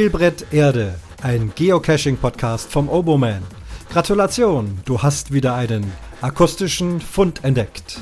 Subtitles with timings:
[0.00, 3.42] Spielbrett Erde, ein Geocaching-Podcast vom Oboman.
[3.90, 5.92] Gratulation, du hast wieder einen
[6.22, 8.00] akustischen Fund entdeckt.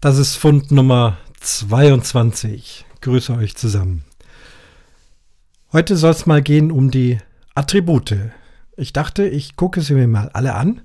[0.00, 2.86] Das ist Fund Nummer 22.
[3.02, 4.02] Grüße euch zusammen.
[5.72, 7.18] Heute soll es mal gehen um die
[7.54, 8.16] Attribute.
[8.76, 10.82] Ich dachte, ich gucke sie mir mal alle an,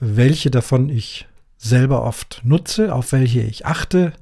[0.00, 1.26] welche davon ich
[1.56, 4.12] selber oft nutze, auf welche ich achte,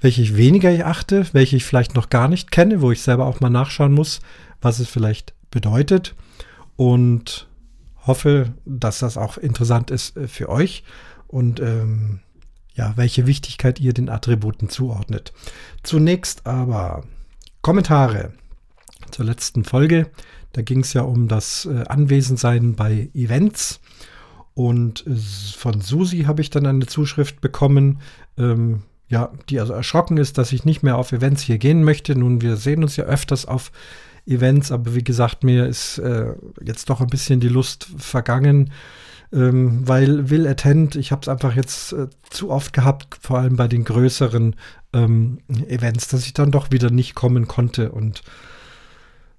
[0.00, 3.26] welche ich weniger ich achte, welche ich vielleicht noch gar nicht kenne, wo ich selber
[3.26, 4.20] auch mal nachschauen muss,
[4.60, 6.14] was es vielleicht bedeutet
[6.76, 7.48] und
[8.06, 10.84] hoffe, dass das auch interessant ist äh, für euch
[11.26, 12.20] und ähm,
[12.74, 15.32] ja, welche Wichtigkeit ihr den Attributen zuordnet.
[15.82, 17.02] Zunächst aber
[17.60, 18.32] Kommentare
[19.10, 20.10] zur letzten Folge.
[20.52, 23.80] Da ging es ja um das äh, Anwesensein bei Events.
[24.58, 25.14] Und äh,
[25.56, 28.00] von Susi habe ich dann eine Zuschrift bekommen,
[28.36, 32.18] ähm, ja, die also erschrocken ist, dass ich nicht mehr auf Events hier gehen möchte.
[32.18, 33.70] Nun, wir sehen uns ja öfters auf
[34.26, 38.72] Events, aber wie gesagt, mir ist äh, jetzt doch ein bisschen die Lust vergangen,
[39.32, 43.54] ähm, weil Will Attend, ich habe es einfach jetzt äh, zu oft gehabt, vor allem
[43.54, 44.56] bei den größeren
[44.92, 47.92] ähm, Events, dass ich dann doch wieder nicht kommen konnte.
[47.92, 48.22] Und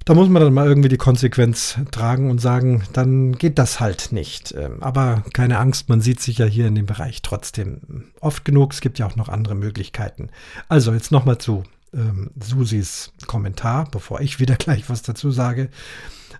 [0.05, 4.11] da muss man dann mal irgendwie die Konsequenz tragen und sagen, dann geht das halt
[4.11, 4.53] nicht.
[4.57, 8.73] Ähm, aber keine Angst, man sieht sich ja hier in dem Bereich trotzdem oft genug.
[8.73, 10.29] Es gibt ja auch noch andere Möglichkeiten.
[10.67, 15.69] Also jetzt nochmal zu ähm, Susis Kommentar, bevor ich wieder gleich was dazu sage.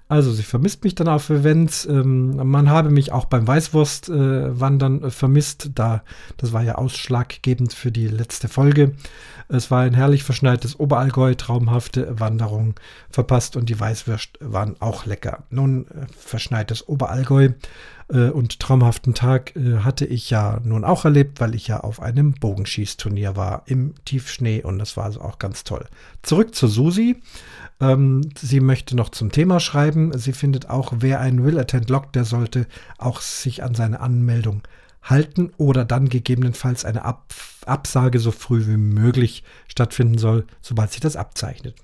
[0.08, 1.86] Also sie vermisst mich dann auf Events.
[1.86, 5.72] Ähm, man habe mich auch beim Weißwurst-Wandern äh, vermisst.
[5.76, 6.04] Da,
[6.38, 8.94] das war ja ausschlaggebend für die letzte Folge.
[9.48, 12.76] Es war ein herrlich verschneites Oberallgäu, traumhafte Wanderung
[13.10, 15.44] verpasst und die Weißwürst waren auch lecker.
[15.50, 17.50] Nun, äh, verschneites Oberallgäu
[18.10, 22.02] äh, und traumhaften Tag äh, hatte ich ja nun auch erlebt, weil ich ja auf
[22.02, 25.86] einem Bogenschießturnier war im Tiefschnee und das war also auch ganz toll.
[26.22, 27.22] Zurück zu Susi.
[27.82, 30.18] Ähm, sie möchte noch zum Thema schreiben.
[30.18, 32.68] Sie findet auch, wer einen Will Attend lockt, der sollte
[32.98, 34.62] auch sich an seine Anmeldung
[35.02, 37.34] halten oder dann gegebenenfalls eine Ab
[37.66, 41.76] Absage so früh wie möglich stattfinden soll, sobald sich das abzeichnet.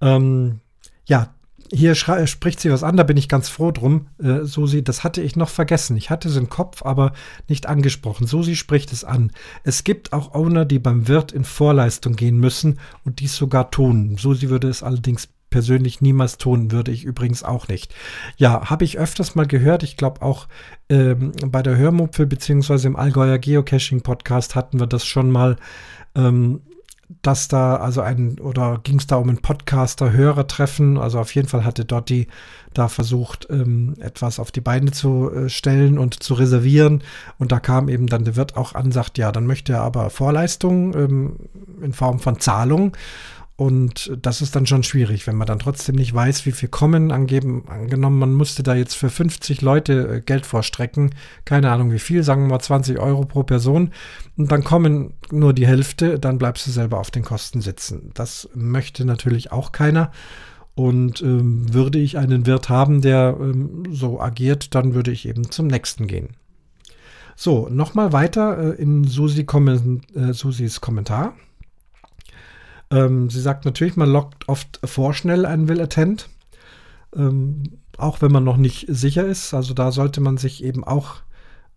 [0.00, 0.60] Ähm,
[1.06, 1.32] ja,
[1.72, 4.08] hier spricht sie was an, da bin ich ganz froh drum.
[4.22, 5.96] Äh, Susi, das hatte ich noch vergessen.
[5.96, 7.12] Ich hatte es im Kopf, aber
[7.48, 8.26] nicht angesprochen.
[8.26, 9.32] Susi spricht es an.
[9.64, 14.16] Es gibt auch Owner, die beim Wirt in Vorleistung gehen müssen und dies sogar tun.
[14.18, 17.94] Susi würde es allerdings persönlich niemals tun, würde ich übrigens auch nicht.
[18.36, 19.82] Ja, habe ich öfters mal gehört.
[19.82, 20.48] Ich glaube auch
[20.88, 25.56] ähm, bei der Hörmupfel beziehungsweise im Allgäuer Geocaching Podcast hatten wir das schon mal.
[26.14, 26.60] Ähm,
[27.20, 30.98] dass da also ein oder ging es da um ein Podcaster-Hörertreffen.
[30.98, 32.28] Also auf jeden Fall hatte Dotti
[32.74, 37.02] da versucht, ähm, etwas auf die Beine zu äh, stellen und zu reservieren.
[37.38, 40.10] Und da kam eben dann der Wirt auch an, sagt, ja, dann möchte er aber
[40.10, 41.36] Vorleistung ähm,
[41.82, 42.96] in Form von Zahlung.
[43.56, 47.12] Und das ist dann schon schwierig, wenn man dann trotzdem nicht weiß, wie viel kommen.
[47.12, 51.14] Angeben, angenommen, man musste da jetzt für 50 Leute äh, Geld vorstrecken.
[51.44, 53.90] Keine Ahnung wie viel, sagen wir mal 20 Euro pro Person.
[54.36, 58.10] Und dann kommen nur die Hälfte, dann bleibst du selber auf den Kosten sitzen.
[58.14, 60.10] Das möchte natürlich auch keiner.
[60.74, 65.50] Und ähm, würde ich einen Wirt haben, der ähm, so agiert, dann würde ich eben
[65.50, 66.30] zum nächsten gehen.
[67.36, 71.34] So, nochmal weiter äh, in Susi Kommen, äh, Susis Kommentar.
[72.92, 76.28] Ähm, sie sagt natürlich, man lockt oft vorschnell einen Will Attend,
[77.16, 79.54] ähm, auch wenn man noch nicht sicher ist.
[79.54, 81.22] Also da sollte man sich eben auch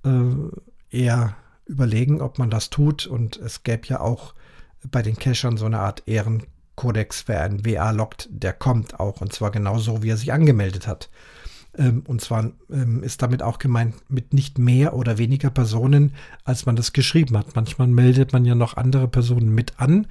[0.04, 0.10] äh,
[0.92, 3.08] eher überlegen, ob man das tut.
[3.08, 4.36] Und es gäbe ja auch
[4.92, 9.22] bei den Cachern so eine Art Ehrenkodex, wer einen WA lockt, der kommt auch.
[9.22, 11.10] Und zwar genauso, wie er sich angemeldet hat.
[11.78, 16.14] Ähm, und zwar ähm, ist damit auch gemeint mit nicht mehr oder weniger Personen,
[16.44, 17.56] als man das geschrieben hat.
[17.56, 20.08] Manchmal meldet man ja noch andere Personen mit an,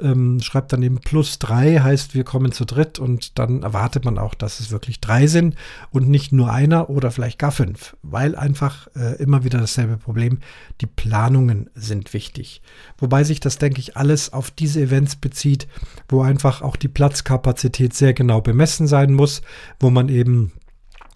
[0.00, 4.18] ähm, schreibt dann eben plus drei, heißt wir kommen zu dritt und dann erwartet man
[4.18, 5.54] auch, dass es wirklich drei sind
[5.90, 10.38] und nicht nur einer oder vielleicht gar fünf, weil einfach äh, immer wieder dasselbe Problem,
[10.80, 12.62] die Planungen sind wichtig.
[12.98, 15.68] Wobei sich das, denke ich, alles auf diese Events bezieht,
[16.08, 19.42] wo einfach auch die Platzkapazität sehr genau bemessen sein muss,
[19.78, 20.52] wo man eben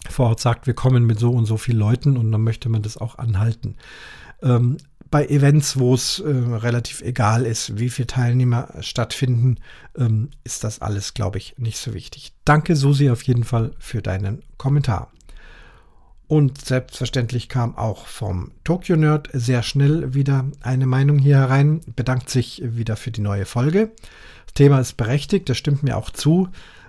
[0.08, 2.82] vor Ort sagt, wir kommen mit so und so vielen Leuten und dann möchte man
[2.82, 3.76] das auch anhalten.
[4.42, 4.78] Ähm,
[5.10, 9.56] bei Events, wo es äh, relativ egal ist, wie viele Teilnehmer stattfinden,
[9.96, 12.34] ähm, ist das alles, glaube ich, nicht so wichtig.
[12.44, 15.10] Danke, Susi, auf jeden Fall für deinen Kommentar.
[16.26, 22.28] Und selbstverständlich kam auch vom Tokyo Nerd sehr schnell wieder eine Meinung hier herein, bedankt
[22.28, 23.92] sich wieder für die neue Folge.
[24.44, 26.48] Das Thema ist berechtigt, das stimmt mir auch zu.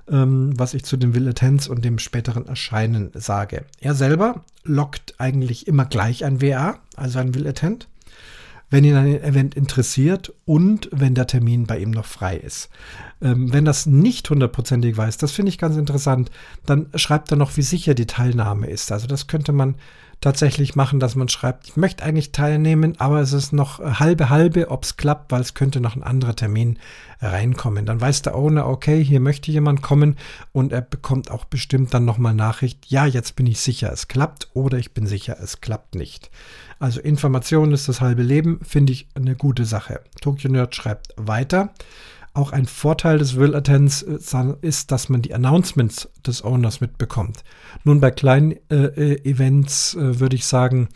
[0.09, 3.65] Ähm, was ich zu den Will Attends und dem späteren Erscheinen sage.
[3.79, 7.87] Er selber lockt eigentlich immer gleich ein WA, also ein Will Attend
[8.69, 12.69] wenn ihn ein Event interessiert und wenn der Termin bei ihm noch frei ist.
[13.21, 16.29] Ähm, wenn das nicht hundertprozentig weiß, das finde ich ganz interessant,
[16.65, 18.91] dann schreibt er noch, wie sicher die Teilnahme ist.
[18.91, 19.75] Also das könnte man
[20.21, 24.69] tatsächlich machen, dass man schreibt, ich möchte eigentlich teilnehmen, aber es ist noch halbe halbe,
[24.69, 26.77] ob es klappt, weil es könnte noch ein anderer Termin
[27.21, 27.85] reinkommen.
[27.85, 30.17] Dann weiß der Owner, okay, hier möchte jemand kommen
[30.51, 34.49] und er bekommt auch bestimmt dann nochmal Nachricht, ja, jetzt bin ich sicher, es klappt
[34.53, 36.29] oder ich bin sicher, es klappt nicht.
[36.79, 40.01] Also Information ist das halbe Leben, finde ich eine gute Sache.
[40.21, 41.73] Tokyo Nerd schreibt weiter.
[42.33, 44.17] Auch ein Vorteil des Will Attends äh,
[44.61, 47.43] ist, dass man die Announcements des Owners mitbekommt.
[47.83, 50.89] Nun bei kleinen äh, äh, Events äh, würde ich sagen,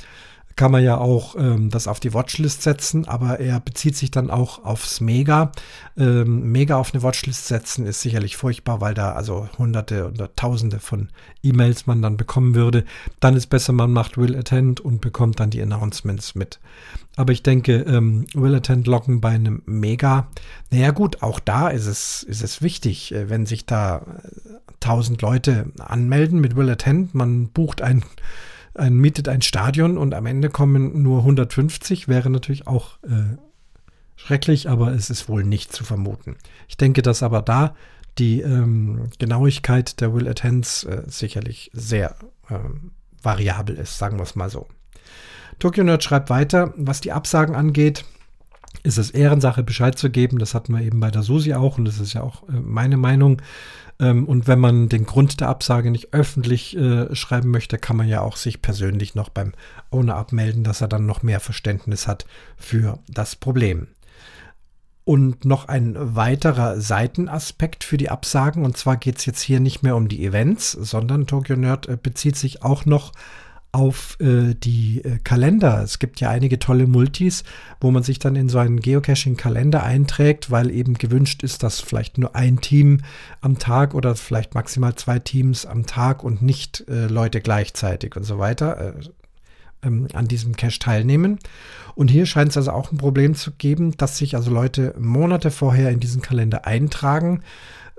[0.55, 4.29] kann man ja auch ähm, das auf die Watchlist setzen, aber er bezieht sich dann
[4.29, 5.51] auch aufs Mega.
[5.97, 10.79] Ähm, Mega auf eine Watchlist setzen ist sicherlich furchtbar, weil da also hunderte oder tausende
[10.79, 11.09] von
[11.41, 12.85] E-Mails man dann bekommen würde.
[13.19, 16.59] Dann ist besser, man macht Will Attend und bekommt dann die Announcements mit.
[17.15, 20.27] Aber ich denke, ähm, Will Attend locken bei einem Mega.
[20.71, 24.05] Naja gut, auch da ist es, ist es wichtig, äh, wenn sich da
[24.81, 28.03] 1000 äh, Leute anmelden mit Will Attend, man bucht ein
[28.75, 33.37] ein, mietet ein Stadion und am Ende kommen nur 150, wäre natürlich auch äh,
[34.15, 36.37] schrecklich, aber es ist wohl nicht zu vermuten.
[36.67, 37.75] Ich denke, dass aber da
[38.17, 42.15] die ähm, Genauigkeit der Will Attends äh, sicherlich sehr
[42.49, 42.91] ähm,
[43.21, 44.67] variabel ist, sagen wir es mal so.
[45.59, 48.05] Tokyo Nerd schreibt weiter, was die Absagen angeht,
[48.81, 50.39] ist es Ehrensache, Bescheid zu geben.
[50.39, 52.97] Das hatten wir eben bei der Susi auch und das ist ja auch äh, meine
[52.97, 53.41] Meinung.
[54.03, 58.07] Ähm, und wenn man den Grund der Absage nicht öffentlich äh, schreiben möchte, kann man
[58.07, 59.53] ja auch sich persönlich noch beim
[59.91, 62.25] Owner abmelden, dass er dann noch mehr Verständnis hat
[62.57, 63.87] für das Problem.
[65.05, 69.83] Und noch ein weiterer Seitenaspekt für die Absagen, und zwar geht es jetzt hier nicht
[69.83, 73.13] mehr um die Events, sondern Tokyo Nerd äh, bezieht sich auch noch auf
[73.73, 75.81] äh, die äh, Kalender.
[75.83, 77.43] Es gibt ja einige tolle Multis,
[77.81, 82.17] wo man sich dann in so einen Geocaching-Kalender einträgt, weil eben gewünscht ist, dass vielleicht
[82.17, 83.01] nur ein Team
[83.41, 88.23] am Tag oder vielleicht maximal zwei Teams am Tag und nicht äh, Leute gleichzeitig und
[88.23, 88.93] so weiter äh,
[89.83, 91.39] ähm, an diesem Cache teilnehmen.
[91.95, 95.51] Und hier scheint es also auch ein Problem zu geben, dass sich also Leute Monate
[95.51, 97.41] vorher in diesen Kalender eintragen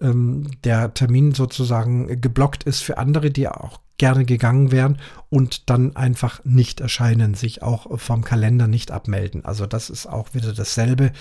[0.05, 4.99] ähm, der Termin sozusagen geblockt ist für andere, die auch gerne gegangen wären
[5.31, 9.45] und dann einfach nicht erscheinen, sich auch vom Kalender nicht abmelden.
[9.45, 11.13] Also das ist auch wieder dasselbe.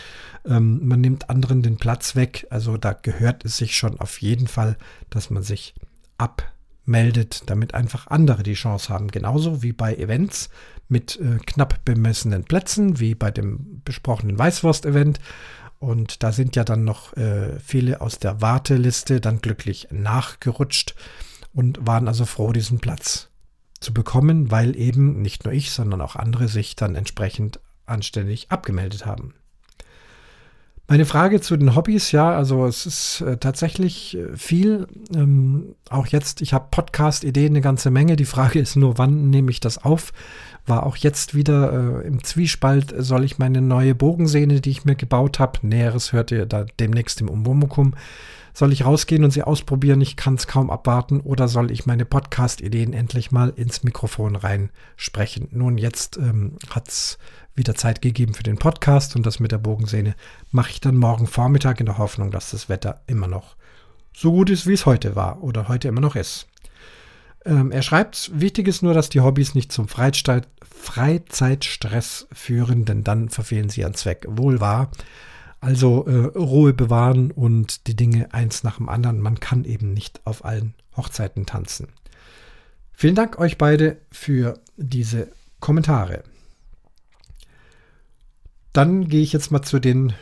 [0.45, 2.47] Ähm, man nimmt anderen den Platz weg.
[2.49, 4.77] Also da gehört es sich schon auf jeden Fall,
[5.11, 5.75] dass man sich
[6.17, 9.09] abmeldet, damit einfach andere die Chance haben.
[9.09, 10.49] Genauso wie bei Events
[10.89, 15.19] mit äh, knapp bemessenen Plätzen, wie bei dem besprochenen Weißwurst-Event.
[15.83, 20.95] Und da sind ja dann noch äh, viele aus der Warteliste dann glücklich nachgerutscht
[21.53, 23.27] und waren also froh, diesen Platz
[23.81, 29.05] zu bekommen, weil eben nicht nur ich, sondern auch andere sich dann entsprechend anständig abgemeldet
[29.05, 29.33] haben.
[30.87, 34.87] Meine Frage zu den Hobbys, ja, also es ist äh, tatsächlich äh, viel.
[35.13, 38.15] Ähm, auch jetzt, ich habe Podcast-Ideen eine ganze Menge.
[38.15, 40.13] Die Frage ist nur, wann nehme ich das auf?
[40.65, 44.95] War auch jetzt wieder äh, im Zwiespalt, soll ich meine neue Bogensehne, die ich mir
[44.95, 47.93] gebaut habe, Näheres hört ihr da demnächst im Umwomukum,
[48.55, 49.99] soll ich rausgehen und sie ausprobieren?
[50.01, 51.21] Ich kann es kaum abwarten.
[51.21, 55.47] Oder soll ich meine Podcast-Ideen endlich mal ins Mikrofon reinsprechen?
[55.51, 57.17] Nun, jetzt ähm, hat es
[57.55, 60.15] wieder Zeit gegeben für den Podcast und das mit der Bogensehne
[60.51, 63.55] mache ich dann morgen Vormittag in der Hoffnung, dass das Wetter immer noch
[64.15, 66.47] so gut ist, wie es heute war oder heute immer noch ist.
[67.45, 73.03] Ähm, er schreibt, wichtig ist nur, dass die Hobbys nicht zum Freizeit, Freizeitstress führen, denn
[73.03, 74.25] dann verfehlen sie ihren Zweck.
[74.29, 74.91] Wohl wahr.
[75.59, 79.19] Also äh, Ruhe bewahren und die Dinge eins nach dem anderen.
[79.19, 81.87] Man kann eben nicht auf allen Hochzeiten tanzen.
[82.91, 86.23] Vielen Dank euch beide für diese Kommentare.
[88.73, 90.13] Dann gehe ich jetzt mal zu den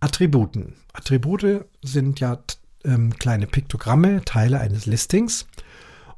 [0.00, 0.74] Attributen.
[0.92, 2.38] Attribute sind ja
[2.84, 5.46] ähm, kleine Piktogramme, Teile eines Listings.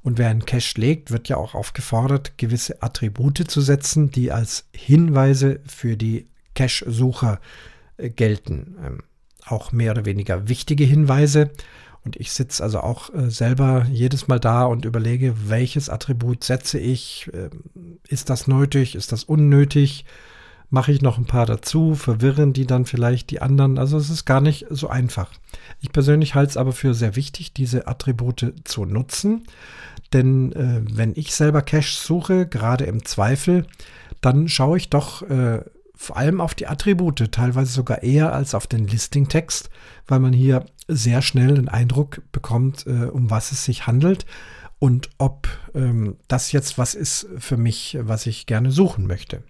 [0.03, 4.67] Und wer einen Cache legt, wird ja auch aufgefordert, gewisse Attribute zu setzen, die als
[4.73, 7.41] Hinweise für die Cache-Sucher
[7.99, 8.77] gelten.
[8.85, 9.03] Ähm,
[9.45, 11.51] auch mehr oder weniger wichtige Hinweise.
[12.05, 16.79] Und ich sitze also auch äh, selber jedes Mal da und überlege, welches Attribut setze
[16.79, 17.29] ich?
[17.35, 18.95] Ähm, ist das nötig?
[18.95, 20.05] Ist das unnötig?
[20.71, 21.95] Mache ich noch ein paar dazu?
[21.95, 23.79] Verwirren die dann vielleicht die anderen?
[23.79, 25.31] Also es ist gar nicht so einfach.
[25.81, 29.45] Ich persönlich halte es aber für sehr wichtig, diese Attribute zu nutzen.
[30.13, 33.67] Denn äh, wenn ich selber Cache suche, gerade im Zweifel,
[34.21, 35.63] dann schaue ich doch äh,
[35.95, 39.71] vor allem auf die Attribute, teilweise sogar eher als auf den Listing-Text,
[40.07, 44.27] weil man hier sehr schnell einen Eindruck bekommt, äh, um was es sich handelt
[44.79, 49.43] und ob ähm, das jetzt was ist für mich, was ich gerne suchen möchte.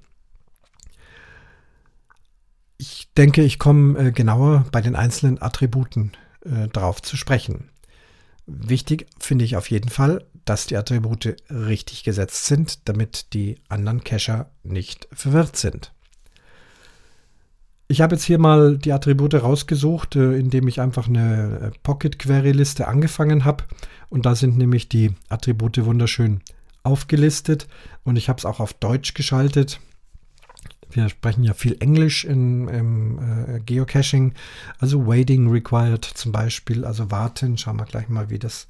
[2.79, 6.13] Ich denke, ich komme äh, genauer bei den einzelnen Attributen
[6.45, 7.71] äh, drauf zu sprechen.
[8.47, 14.05] Wichtig finde ich auf jeden Fall, dass die Attribute richtig gesetzt sind, damit die anderen
[14.05, 15.93] Cacher nicht verwirrt sind.
[17.89, 22.19] Ich habe jetzt hier mal die Attribute rausgesucht, äh, indem ich einfach eine äh, Pocket
[22.19, 23.65] Query Liste angefangen habe.
[24.09, 26.43] Und da sind nämlich die Attribute wunderschön
[26.85, 27.67] aufgelistet.
[28.05, 29.81] Und ich habe es auch auf Deutsch geschaltet.
[30.91, 34.35] Wir sprechen ja viel Englisch in, im äh, Geocaching.
[34.79, 37.59] Also Waiting required zum Beispiel, also warten.
[37.59, 38.69] Schauen wir gleich mal, wie das,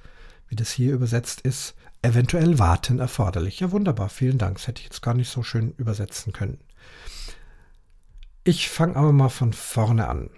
[0.49, 1.75] wie das hier übersetzt ist.
[2.03, 3.61] Eventuell warten erforderlich.
[3.61, 4.09] Ja, wunderbar.
[4.09, 4.57] Vielen Dank.
[4.57, 6.59] Das hätte ich jetzt gar nicht so schön übersetzen können.
[8.45, 10.31] Ich fange aber mal von vorne an.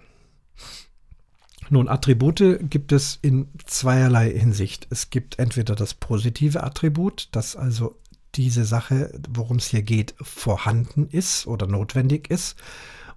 [1.69, 4.87] Nun, Attribute gibt es in zweierlei Hinsicht.
[4.89, 7.97] Es gibt entweder das positive Attribut, das also
[8.35, 12.55] diese Sache, worum es hier geht, vorhanden ist oder notwendig ist.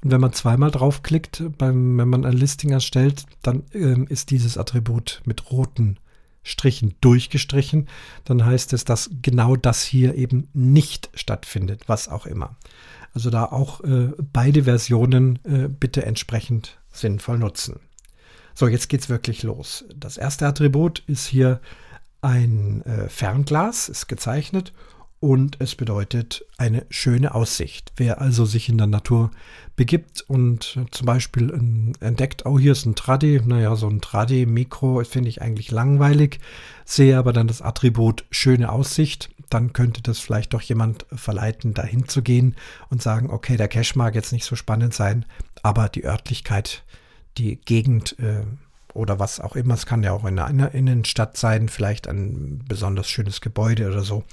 [0.02, 4.59] Und wenn man zweimal draufklickt, beim, wenn man ein Listing erstellt, dann ähm, ist dieses
[4.59, 5.99] Attribut mit roten
[6.42, 7.88] Strichen durchgestrichen.
[8.25, 12.56] Dann heißt es, dass genau das hier eben nicht stattfindet, was auch immer.
[13.14, 17.80] Also da auch äh, beide Versionen äh, bitte entsprechend sinnvoll nutzen.
[18.54, 19.85] So, jetzt geht's wirklich los.
[19.97, 21.61] Das erste Attribut ist hier
[22.21, 24.73] ein äh, Fernglas, ist gezeichnet
[25.24, 27.94] und es bedeutet eine schöne Aussicht.
[27.96, 29.30] Wer also sich in der Natur
[29.74, 35.30] begibt und zum Beispiel entdeckt, oh, hier ist ein Tradi, naja, so ein Tradi-Mikro finde
[35.30, 36.40] ich eigentlich langweilig,
[36.84, 42.06] sehe aber dann das Attribut schöne Aussicht, dann könnte das vielleicht doch jemand verleiten, dahin
[42.06, 42.54] zu gehen
[42.90, 45.24] und sagen, okay, der Cache mag jetzt nicht so spannend sein,
[45.62, 46.84] aber die Örtlichkeit,
[47.38, 48.42] die Gegend äh,
[48.94, 49.74] oder was auch immer.
[49.74, 54.24] Es kann ja auch in einer Innenstadt sein, vielleicht ein besonders schönes Gebäude oder so,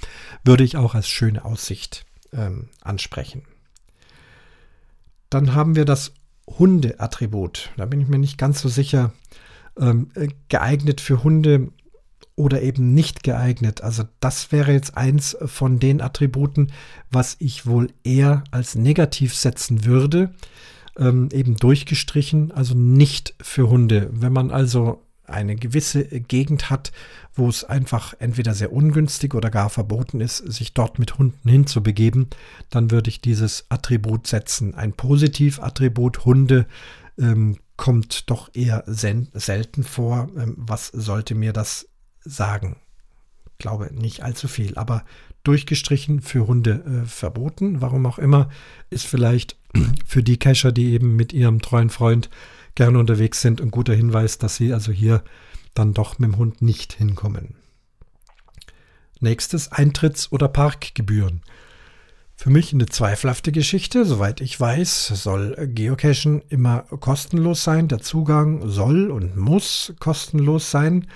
[0.44, 3.42] würde ich auch als schöne Aussicht ähm, ansprechen.
[5.30, 6.12] Dann haben wir das
[6.46, 7.70] Hunde-Attribut.
[7.76, 9.12] Da bin ich mir nicht ganz so sicher,
[9.78, 11.68] ähm, äh, geeignet für Hunde
[12.34, 13.82] oder eben nicht geeignet.
[13.82, 16.72] Also das wäre jetzt eins von den Attributen,
[17.10, 20.34] was ich wohl eher als negativ setzen würde
[20.98, 24.10] ähm, eben durchgestrichen, also nicht für Hunde.
[24.12, 26.92] Wenn man also eine gewisse Gegend hat,
[27.34, 32.28] wo es einfach entweder sehr ungünstig oder gar verboten ist, sich dort mit Hunden hinzubegeben,
[32.70, 34.74] dann würde ich dieses Attribut setzen.
[34.74, 36.66] Ein Positivattribut Hunde
[37.18, 40.28] ähm, kommt doch eher selten vor.
[40.36, 41.88] Ähm, was sollte mir das
[42.20, 42.76] sagen?
[43.52, 45.04] Ich glaube nicht allzu viel, aber
[45.44, 48.48] durchgestrichen für Hunde äh, verboten, warum auch immer,
[48.90, 49.56] ist vielleicht
[50.06, 52.30] für die Cacher, die eben mit ihrem treuen Freund
[52.74, 55.22] gerne unterwegs sind, ein guter Hinweis, dass sie also hier
[55.74, 57.54] dann doch mit dem Hund nicht hinkommen.
[59.20, 61.42] Nächstes Eintritts- oder Parkgebühren.
[62.34, 64.04] Für mich eine zweifelhafte Geschichte.
[64.04, 67.86] Soweit ich weiß, soll Geocachen immer kostenlos sein.
[67.86, 71.06] Der Zugang soll und muss kostenlos sein.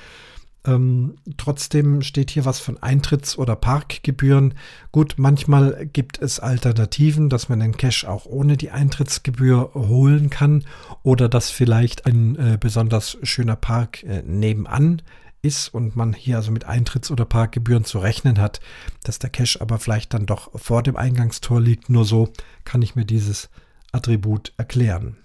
[0.67, 4.55] Ähm, trotzdem steht hier was von Eintritts- oder Parkgebühren.
[4.93, 10.65] Gut, manchmal gibt es Alternativen, dass man den Cache auch ohne die Eintrittsgebühr holen kann
[11.03, 15.03] oder dass vielleicht ein äh, besonders schöner Park äh, nebenan
[15.43, 18.61] ist und man hier also mit Eintritts- oder Parkgebühren zu rechnen hat,
[19.05, 21.89] dass der Cache aber vielleicht dann doch vor dem Eingangstor liegt.
[21.89, 22.33] Nur so
[22.65, 23.49] kann ich mir dieses
[23.93, 25.17] Attribut erklären.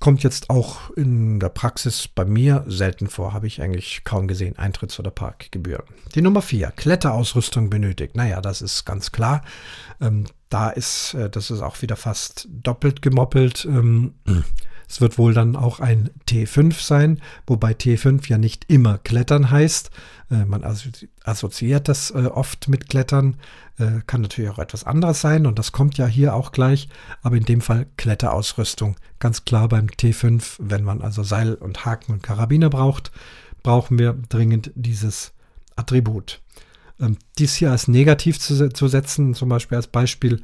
[0.00, 4.56] Kommt jetzt auch in der Praxis bei mir selten vor, habe ich eigentlich kaum gesehen,
[4.56, 5.84] Eintritts- oder Parkgebühren.
[6.14, 8.14] Die Nummer vier, Kletterausrüstung benötigt.
[8.14, 9.42] Naja, das ist ganz klar.
[10.00, 13.64] Ähm, da ist, äh, das ist auch wieder fast doppelt gemoppelt.
[13.64, 14.14] Ähm,
[14.88, 19.90] es wird wohl dann auch ein T5 sein, wobei T5 ja nicht immer Klettern heißt.
[20.30, 20.64] Äh, man
[21.24, 23.36] assoziiert das äh, oft mit Klettern.
[23.78, 26.88] Äh, kann natürlich auch etwas anderes sein und das kommt ja hier auch gleich.
[27.22, 28.96] Aber in dem Fall Kletterausrüstung.
[29.18, 33.10] Ganz klar beim T5, wenn man also Seil und Haken und Karabiner braucht,
[33.62, 35.32] brauchen wir dringend dieses
[35.76, 36.40] Attribut.
[37.00, 40.42] Ähm, dies hier als negativ zu, setzen, zum Beispiel als Beispiel,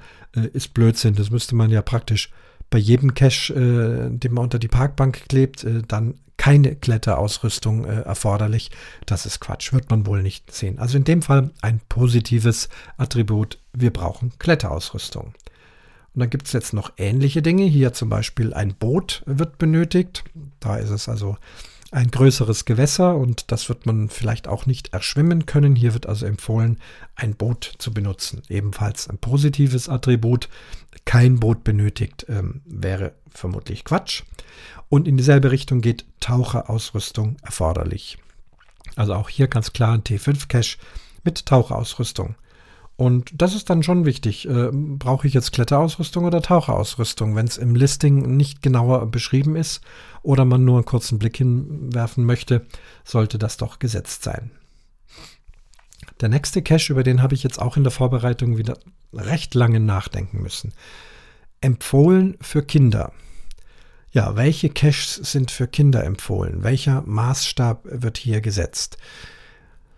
[0.52, 1.14] ist Blödsinn.
[1.14, 2.32] Das müsste man ja praktisch
[2.68, 6.14] bei jedem Cache, den man unter die Parkbank klebt, äh, dann
[6.44, 8.70] keine Kletterausrüstung äh, erforderlich.
[9.06, 10.78] Das ist Quatsch, wird man wohl nicht sehen.
[10.78, 13.58] Also in dem Fall ein positives Attribut.
[13.72, 15.28] Wir brauchen Kletterausrüstung.
[15.28, 17.64] Und dann gibt es jetzt noch ähnliche Dinge.
[17.64, 20.22] Hier zum Beispiel ein Boot wird benötigt.
[20.60, 21.38] Da ist es also
[21.92, 25.74] ein größeres Gewässer und das wird man vielleicht auch nicht erschwimmen können.
[25.74, 26.78] Hier wird also empfohlen,
[27.14, 28.42] ein Boot zu benutzen.
[28.50, 30.50] Ebenfalls ein positives Attribut.
[31.06, 34.22] Kein Boot benötigt ähm, wäre vermutlich Quatsch.
[34.88, 38.18] Und in dieselbe Richtung geht Taucherausrüstung erforderlich.
[38.96, 40.78] Also auch hier ganz klar ein T5-Cache
[41.24, 42.36] mit Taucherausrüstung.
[42.96, 44.48] Und das ist dann schon wichtig.
[44.48, 49.80] Äh, brauche ich jetzt Kletterausrüstung oder Taucherausrüstung, wenn es im Listing nicht genauer beschrieben ist
[50.22, 52.66] oder man nur einen kurzen Blick hinwerfen möchte,
[53.04, 54.52] sollte das doch gesetzt sein.
[56.20, 58.78] Der nächste Cache, über den habe ich jetzt auch in der Vorbereitung wieder
[59.12, 60.72] recht lange nachdenken müssen.
[61.60, 63.12] Empfohlen für Kinder.
[64.14, 66.62] Ja, welche Caches sind für Kinder empfohlen?
[66.62, 68.97] Welcher Maßstab wird hier gesetzt?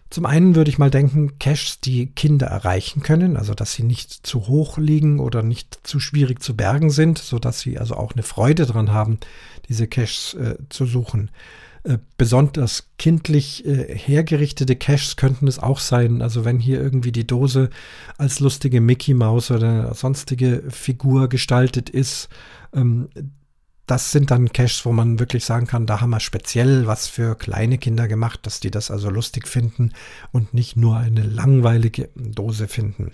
[0.09, 4.27] Zum einen würde ich mal denken, Caches, die Kinder erreichen können, also dass sie nicht
[4.27, 8.23] zu hoch liegen oder nicht zu schwierig zu bergen sind, sodass sie also auch eine
[8.23, 9.19] Freude daran haben,
[9.69, 11.31] diese Caches äh, zu suchen.
[11.83, 16.23] Äh, besonders kindlich äh, hergerichtete Caches könnten es auch sein.
[16.23, 17.69] Also wenn hier irgendwie die Dose
[18.17, 22.31] als lustige Mickey Maus oder sonstige Figur gestaltet ist,
[22.73, 23.11] ähm,
[23.87, 27.37] das sind dann Caches, wo man wirklich sagen kann, da haben wir speziell was für
[27.37, 29.93] kleine Kinder gemacht, dass die das also lustig finden
[30.33, 33.12] und nicht nur eine langweilige Dose finden.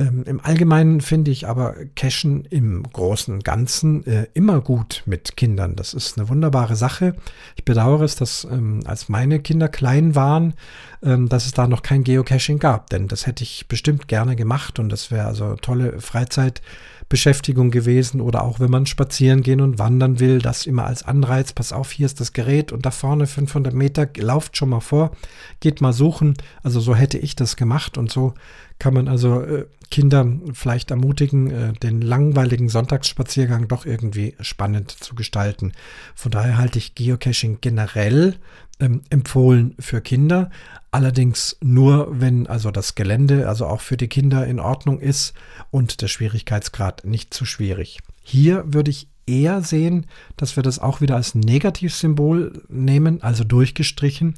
[0.00, 5.36] Ähm, Im Allgemeinen finde ich aber Cashen im Großen und Ganzen äh, immer gut mit
[5.36, 5.76] Kindern.
[5.76, 7.14] Das ist eine wunderbare Sache.
[7.54, 10.54] Ich bedauere es, dass ähm, als meine Kinder klein waren,
[11.02, 14.78] ähm, dass es da noch kein Geocaching gab, denn das hätte ich bestimmt gerne gemacht
[14.78, 16.62] und das wäre also tolle Freizeit.
[17.10, 21.52] Beschäftigung gewesen oder auch wenn man spazieren gehen und wandern will, das immer als Anreiz,
[21.52, 25.10] pass auf, hier ist das Gerät und da vorne 500 Meter, lauft schon mal vor,
[25.58, 26.34] geht mal suchen.
[26.62, 28.34] Also so hätte ich das gemacht und so
[28.80, 35.14] kann man also äh, Kinder vielleicht ermutigen, äh, den langweiligen Sonntagsspaziergang doch irgendwie spannend zu
[35.14, 35.72] gestalten.
[36.16, 38.36] Von daher halte ich Geocaching generell
[38.80, 40.50] ähm, empfohlen für Kinder.
[40.90, 45.34] Allerdings nur, wenn also das Gelände, also auch für die Kinder in Ordnung ist
[45.70, 48.00] und der Schwierigkeitsgrad nicht zu schwierig.
[48.22, 54.34] Hier würde ich eher sehen, dass wir das auch wieder als Negativsymbol nehmen, also durchgestrichen,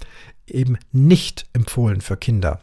[0.47, 2.61] eben nicht empfohlen für Kinder.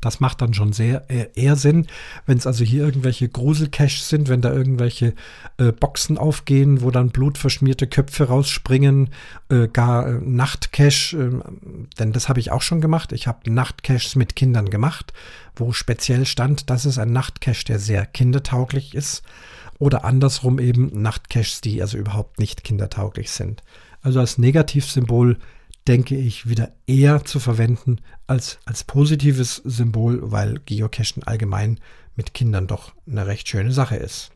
[0.00, 1.86] Das macht dann schon sehr äh, eher Sinn,
[2.26, 5.14] wenn es also hier irgendwelche Gruselcaches sind, wenn da irgendwelche
[5.58, 9.10] äh, Boxen aufgehen, wo dann blutverschmierte Köpfe rausspringen,
[9.50, 11.30] äh, gar äh, Nachtcache, äh,
[11.98, 13.12] denn das habe ich auch schon gemacht.
[13.12, 15.12] Ich habe Nachtcaches mit Kindern gemacht,
[15.54, 19.22] wo speziell stand, das ist ein Nachtcache, der sehr kindertauglich ist.
[19.78, 23.62] Oder andersrum eben Nachtcaches, die also überhaupt nicht kindertauglich sind.
[24.02, 25.38] Also als Negativsymbol
[25.88, 31.78] denke ich, wieder eher zu verwenden als als positives Symbol, weil Geocachen allgemein
[32.16, 34.30] mit Kindern doch eine recht schöne Sache ist.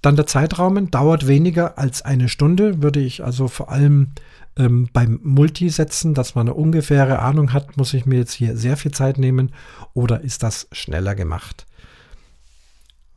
[0.00, 4.12] Dann der Zeitraum dauert weniger als eine Stunde, würde ich also vor allem
[4.56, 8.56] ähm, beim Multi setzen, dass man eine ungefähre Ahnung hat, muss ich mir jetzt hier
[8.56, 9.52] sehr viel Zeit nehmen
[9.94, 11.66] oder ist das schneller gemacht?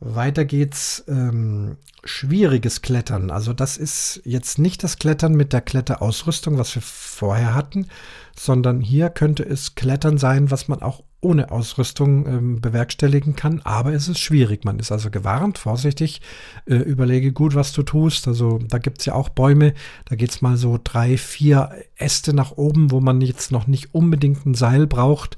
[0.00, 1.04] Weiter geht's.
[1.08, 3.30] Ähm, schwieriges Klettern.
[3.30, 7.88] Also das ist jetzt nicht das Klettern mit der Kletterausrüstung, was wir vorher hatten,
[8.36, 13.60] sondern hier könnte es Klettern sein, was man auch ohne Ausrüstung ähm, bewerkstelligen kann.
[13.64, 14.64] Aber es ist schwierig.
[14.64, 16.20] Man ist also gewarnt, vorsichtig,
[16.66, 18.28] äh, überlege gut, was du tust.
[18.28, 22.34] Also da gibt es ja auch Bäume, da geht es mal so drei, vier Äste
[22.34, 25.36] nach oben, wo man jetzt noch nicht unbedingt ein Seil braucht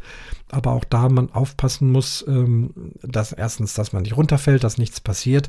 [0.53, 2.71] aber auch da man aufpassen muss, ähm,
[3.03, 5.49] dass erstens, dass man nicht runterfällt, dass nichts passiert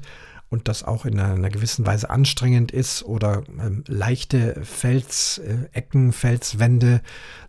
[0.51, 7.01] und das auch in einer, gewissen Weise anstrengend ist oder ähm, leichte Felsecken, äh, Felswände,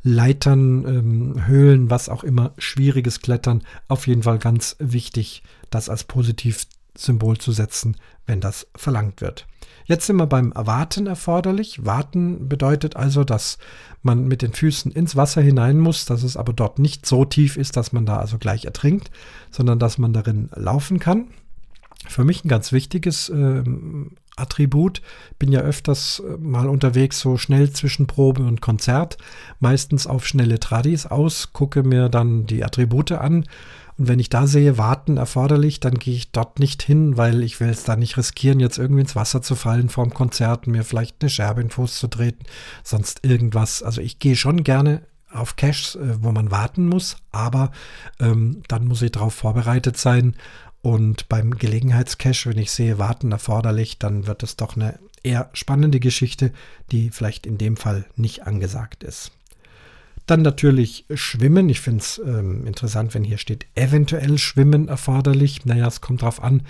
[0.04, 6.04] Leitern, ähm, Höhlen, was auch immer, schwieriges Klettern, auf jeden Fall ganz wichtig, das als
[6.04, 9.48] Positivsymbol zu setzen, wenn das verlangt wird.
[9.84, 11.84] Jetzt sind wir beim Warten erforderlich.
[11.84, 13.58] Warten bedeutet also, dass
[14.02, 17.56] man mit den Füßen ins Wasser hinein muss, dass es aber dort nicht so tief
[17.56, 19.10] ist, dass man da also gleich ertrinkt,
[19.50, 21.26] sondern dass man darin laufen kann.
[22.08, 23.62] Für mich ein ganz wichtiges äh,
[24.36, 25.02] Attribut.
[25.38, 29.18] Bin ja öfters äh, mal unterwegs, so schnell zwischen Probe und Konzert,
[29.60, 33.44] meistens auf schnelle Tradis aus, gucke mir dann die Attribute an
[33.98, 37.60] und wenn ich da sehe, warten erforderlich, dann gehe ich dort nicht hin, weil ich
[37.60, 41.16] will es da nicht riskieren, jetzt irgendwie ins Wasser zu fallen vorm Konzert, mir vielleicht
[41.20, 42.44] eine Scherbe in den Fuß zu treten,
[42.82, 43.82] sonst irgendwas.
[43.82, 47.70] Also ich gehe schon gerne auf Caches, äh, wo man warten muss, aber
[48.18, 50.36] ähm, dann muss ich darauf vorbereitet sein.
[50.82, 56.00] Und beim Gelegenheitscache, wenn ich sehe, warten erforderlich, dann wird es doch eine eher spannende
[56.00, 56.52] Geschichte,
[56.90, 59.30] die vielleicht in dem Fall nicht angesagt ist.
[60.26, 61.68] Dann natürlich Schwimmen.
[61.68, 65.64] Ich finde es ähm, interessant, wenn hier steht, eventuell Schwimmen erforderlich.
[65.66, 66.62] Naja, es kommt darauf an,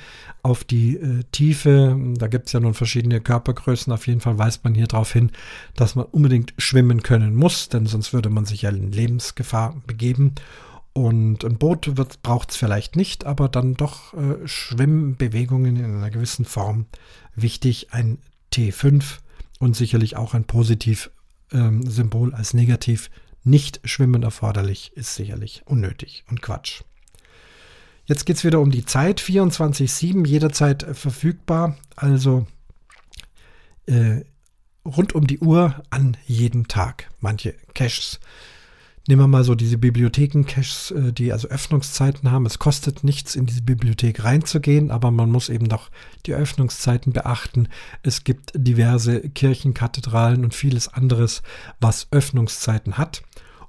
[0.42, 1.98] auf die äh, Tiefe.
[2.16, 3.92] Da gibt es ja nun verschiedene Körpergrößen.
[3.92, 5.32] Auf jeden Fall weist man hier darauf hin,
[5.76, 10.34] dass man unbedingt schwimmen können muss, denn sonst würde man sich ja in Lebensgefahr begeben.
[10.94, 11.90] Und ein Boot
[12.22, 16.86] braucht es vielleicht nicht, aber dann doch äh, Schwimmbewegungen in einer gewissen Form
[17.34, 17.92] wichtig.
[17.92, 18.18] Ein
[18.52, 19.18] T5
[19.58, 23.10] und sicherlich auch ein Positiv-Symbol ähm, als Negativ
[23.44, 26.82] nicht schwimmen erforderlich ist sicherlich unnötig und Quatsch.
[28.04, 32.46] Jetzt geht es wieder um die Zeit, 24-7, jederzeit verfügbar, also
[33.86, 34.20] äh,
[34.84, 37.10] rund um die Uhr an jedem Tag.
[37.20, 38.20] Manche Caches
[39.08, 42.46] Nehmen wir mal so diese Bibliotheken-Caches, äh, die also Öffnungszeiten haben.
[42.46, 45.90] Es kostet nichts, in diese Bibliothek reinzugehen, aber man muss eben doch
[46.24, 47.68] die Öffnungszeiten beachten.
[48.04, 51.42] Es gibt diverse Kirchen, Kathedralen und vieles anderes,
[51.80, 53.22] was Öffnungszeiten hat.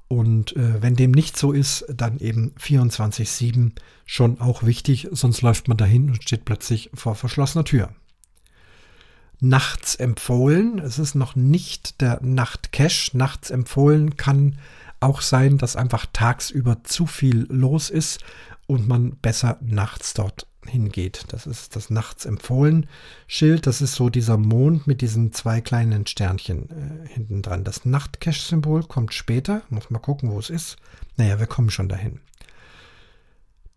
[0.07, 3.71] Und äh, wenn dem nicht so ist, dann eben 24-7
[4.05, 7.89] schon auch wichtig, sonst läuft man dahin und steht plötzlich vor verschlossener Tür.
[9.39, 13.17] Nachts empfohlen, es ist noch nicht der Nachtcache.
[13.17, 14.59] Nachts empfohlen kann
[15.03, 18.19] auch sein, dass einfach tagsüber zu viel los ist
[18.67, 21.25] und man besser nachts dort hingeht.
[21.29, 22.87] Das ist das nachts empfohlen
[23.27, 23.67] Schild.
[23.67, 27.63] Das ist so dieser Mond mit diesen zwei kleinen Sternchen äh, hinten dran.
[27.63, 29.61] Das Nachtcache-Symbol kommt später.
[29.69, 30.77] Muss mal gucken, wo es ist.
[31.17, 32.19] Naja, wir kommen schon dahin.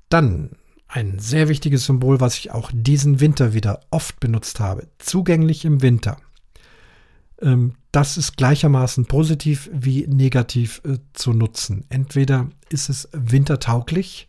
[0.08, 0.50] Dann
[0.88, 4.88] ein sehr wichtiges Symbol, was ich auch diesen Winter wieder oft benutzt habe.
[4.98, 6.16] Zugänglich im Winter.
[7.42, 11.86] Ähm, das ist gleichermaßen positiv wie negativ äh, zu nutzen.
[11.88, 14.28] Entweder ist es wintertauglich,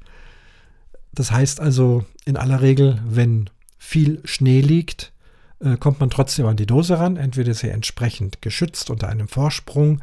[1.12, 5.12] das heißt also in aller Regel, wenn viel Schnee liegt,
[5.60, 7.17] äh, kommt man trotzdem an die Dose ran.
[7.17, 10.01] Entweder ist sie entsprechend geschützt unter einem Vorsprung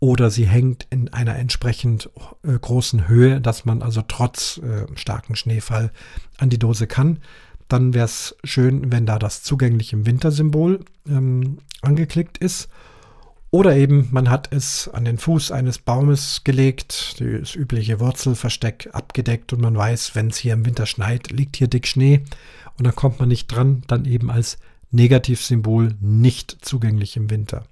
[0.00, 2.08] oder sie hängt in einer entsprechend
[2.42, 5.92] äh, großen Höhe, dass man also trotz äh, starken Schneefall
[6.38, 7.18] an die Dose kann
[7.68, 12.68] dann wäre es schön, wenn da das zugängliche im Wintersymbol ähm, angeklickt ist.
[13.54, 19.52] Oder eben man hat es an den Fuß eines Baumes gelegt, das übliche Wurzelversteck abgedeckt
[19.52, 22.24] und man weiß, wenn es hier im Winter schneit, liegt hier dick Schnee
[22.76, 24.58] und dann kommt man nicht dran, dann eben als
[24.90, 27.62] Negativsymbol nicht zugänglich im Winter.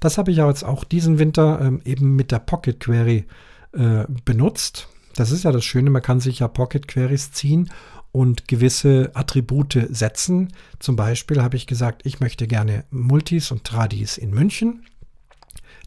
[0.00, 3.24] Das habe ich jetzt auch diesen Winter ähm, eben mit der Pocket Query
[3.72, 4.88] äh, benutzt.
[5.16, 7.70] Das ist ja das Schöne, man kann sich ja Pocket Queries ziehen
[8.12, 10.52] und gewisse Attribute setzen.
[10.78, 14.84] Zum Beispiel habe ich gesagt, ich möchte gerne Multis und Tradis in München,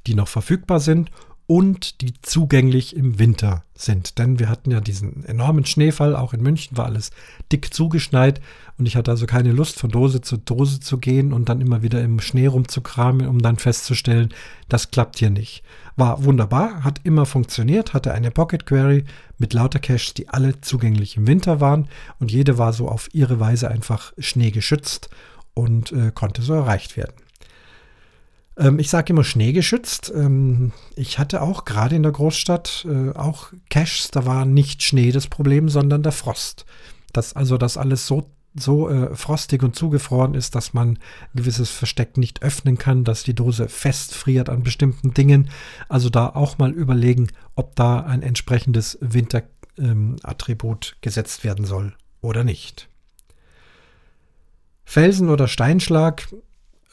[0.07, 1.09] die noch verfügbar sind
[1.47, 4.17] und die zugänglich im Winter sind.
[4.17, 7.11] Denn wir hatten ja diesen enormen Schneefall, auch in München war alles
[7.51, 8.41] dick zugeschneit
[8.77, 11.83] und ich hatte also keine Lust, von Dose zu Dose zu gehen und dann immer
[11.83, 14.33] wieder im Schnee rumzukramen, um dann festzustellen,
[14.69, 15.63] das klappt hier nicht.
[15.95, 19.05] War wunderbar, hat immer funktioniert, hatte eine Pocket Query
[19.37, 21.87] mit lauter Caches, die alle zugänglich im Winter waren
[22.19, 25.09] und jede war so auf ihre Weise einfach schneegeschützt
[25.53, 27.24] und äh, konnte so erreicht werden.
[28.57, 30.11] Ähm, ich sage immer schneegeschützt.
[30.15, 35.11] Ähm, ich hatte auch gerade in der Großstadt äh, auch Caches, da war nicht Schnee
[35.11, 36.65] das Problem, sondern der Frost.
[37.13, 40.99] Das, also das alles so so äh, frostig und zugefroren ist, dass man ein
[41.35, 45.49] gewisses Versteck nicht öffnen kann, dass die Dose festfriert an bestimmten Dingen.
[45.89, 52.45] Also da auch mal überlegen, ob da ein entsprechendes Winterattribut ähm, gesetzt werden soll oder
[52.45, 52.87] nicht.
[54.85, 56.27] Felsen oder Steinschlag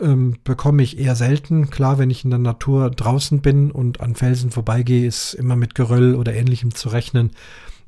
[0.01, 1.71] ähm, bekomme ich eher selten.
[1.71, 5.75] Klar, wenn ich in der Natur draußen bin und an Felsen vorbeigehe, ist immer mit
[5.75, 7.33] Geröll oder ähnlichem zu rechnen.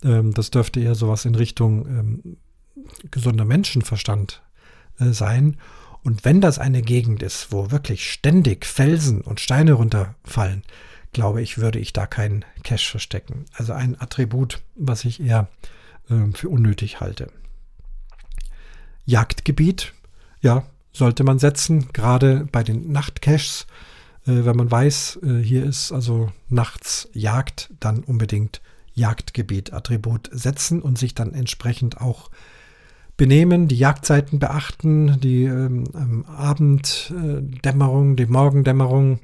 [0.03, 2.37] Ähm, das dürfte eher sowas in Richtung ähm,
[3.11, 4.43] gesunder Menschenverstand
[4.99, 5.57] äh, sein.
[6.03, 10.63] Und wenn das eine Gegend ist, wo wirklich ständig Felsen und Steine runterfallen,
[11.13, 13.47] glaube ich, würde ich da keinen Cache verstecken.
[13.55, 15.49] Also ein Attribut, was ich eher
[16.11, 17.31] äh, für unnötig halte.
[19.07, 19.95] Jagdgebiet,
[20.41, 23.67] ja, sollte man setzen, gerade bei den Nachtcaches.
[24.27, 28.63] Äh, wenn man weiß, äh, hier ist also nachts Jagd, dann unbedingt
[28.95, 32.31] Jagdgebiet Attribut setzen und sich dann entsprechend auch
[33.17, 39.21] benehmen, die Jagdzeiten beachten, die ähm, ähm, Abenddämmerung, die Morgendämmerung,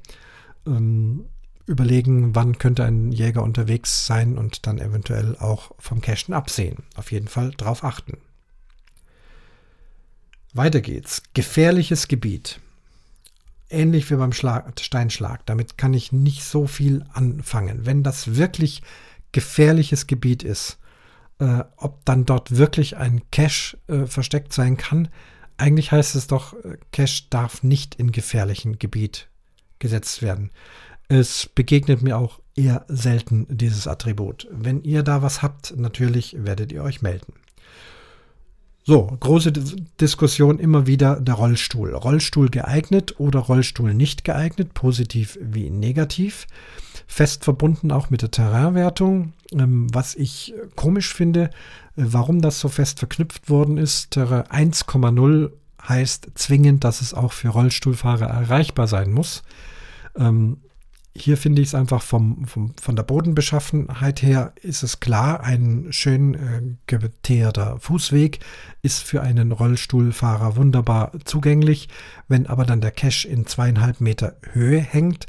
[0.66, 1.24] ähm,
[1.66, 6.78] überlegen, wann könnte ein Jäger unterwegs sein und dann eventuell auch vom Cachen absehen.
[6.96, 8.18] Auf jeden Fall darauf achten.
[10.52, 11.22] Weiter geht's.
[11.34, 12.60] Gefährliches Gebiet.
[13.68, 15.46] Ähnlich wie beim Schlag, Steinschlag.
[15.46, 17.86] Damit kann ich nicht so viel anfangen.
[17.86, 18.82] Wenn das wirklich
[19.32, 20.78] gefährliches Gebiet ist,
[21.38, 25.08] äh, ob dann dort wirklich ein Cache äh, versteckt sein kann.
[25.56, 29.28] Eigentlich heißt es doch, äh, Cache darf nicht in gefährlichen Gebiet
[29.78, 30.50] gesetzt werden.
[31.08, 34.46] Es begegnet mir auch eher selten, dieses Attribut.
[34.50, 37.32] Wenn ihr da was habt, natürlich werdet ihr euch melden.
[38.90, 39.53] So, große
[40.00, 41.94] Diskussion immer wieder der Rollstuhl.
[41.94, 46.48] Rollstuhl geeignet oder Rollstuhl nicht geeignet, positiv wie negativ.
[47.07, 49.33] Fest verbunden auch mit der Terrainwertung.
[49.53, 51.50] Ähm, was ich komisch finde, äh,
[51.94, 54.11] warum das so fest verknüpft worden ist.
[54.11, 55.53] Terrain 1,0
[55.88, 59.44] heißt zwingend, dass es auch für Rollstuhlfahrer erreichbar sein muss.
[60.16, 60.57] Ähm,
[61.16, 65.88] hier finde ich es einfach vom, vom, von der Bodenbeschaffenheit her ist es klar, ein
[65.90, 68.38] schön äh, geteerter Fußweg
[68.83, 71.88] ist für einen Rollstuhlfahrer wunderbar zugänglich.
[72.29, 75.27] Wenn aber dann der Cache in zweieinhalb Meter Höhe hängt,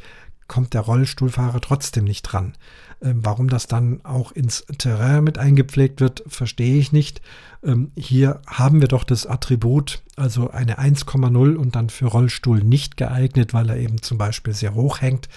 [0.47, 2.53] kommt der Rollstuhlfahrer trotzdem nicht dran.
[3.01, 7.21] Ähm, warum das dann auch ins Terrain mit eingepflegt wird, verstehe ich nicht.
[7.63, 12.97] Ähm, hier haben wir doch das Attribut, also eine 1,0 und dann für Rollstuhl nicht
[12.97, 15.27] geeignet, weil er eben zum Beispiel sehr hoch hängt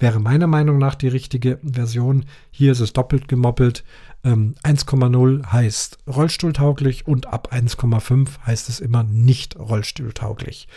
[0.00, 2.24] wäre meiner Meinung nach die richtige Version.
[2.50, 3.84] Hier ist es doppelt gemoppelt.
[4.24, 10.68] Ähm, 1,0 heißt rollstuhltauglich und ab 1,5 heißt es immer nicht rollstuhltauglich.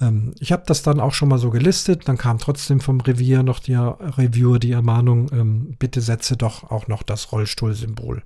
[0.00, 2.08] Ähm, ich habe das dann auch schon mal so gelistet.
[2.08, 6.88] Dann kam trotzdem vom Revier noch der Reviewer die Ermahnung, ähm, bitte setze doch auch
[6.88, 8.16] noch das Rollstuhlsymbol.
[8.16, 8.24] Ähm,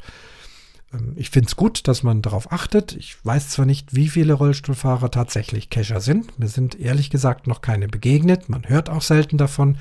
[1.16, 2.92] ich finde es gut, dass man darauf achtet.
[2.96, 6.38] Ich weiß zwar nicht, wie viele Rollstuhlfahrer tatsächlich Cacher sind.
[6.38, 8.48] Mir sind ehrlich gesagt noch keine begegnet.
[8.48, 9.78] Man hört auch selten davon.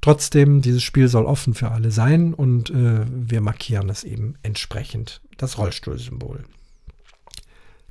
[0.00, 5.20] Trotzdem, dieses Spiel soll offen für alle sein und äh, wir markieren es eben entsprechend,
[5.36, 6.44] das Rollstuhlsymbol.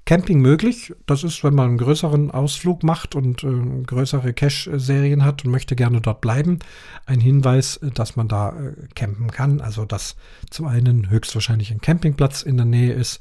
[0.05, 0.93] Camping möglich.
[1.07, 5.75] Das ist, wenn man einen größeren Ausflug macht und äh, größere Cache-Serien hat und möchte
[5.75, 6.59] gerne dort bleiben,
[7.07, 9.61] ein Hinweis, äh, dass man da äh, campen kann.
[9.61, 10.15] Also, dass
[10.51, 13.19] zum einen höchstwahrscheinlich ein Campingplatz in der Nähe ist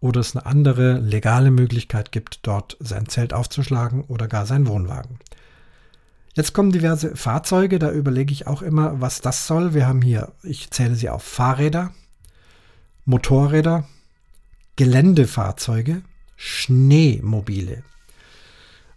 [0.00, 5.18] oder es eine andere legale Möglichkeit gibt, dort sein Zelt aufzuschlagen oder gar sein Wohnwagen.
[6.34, 9.72] Jetzt kommen diverse Fahrzeuge, da überlege ich auch immer, was das soll.
[9.72, 11.94] Wir haben hier, ich zähle sie auf Fahrräder,
[13.06, 13.88] Motorräder,
[14.76, 16.02] Geländefahrzeuge,
[16.36, 17.82] Schneemobile.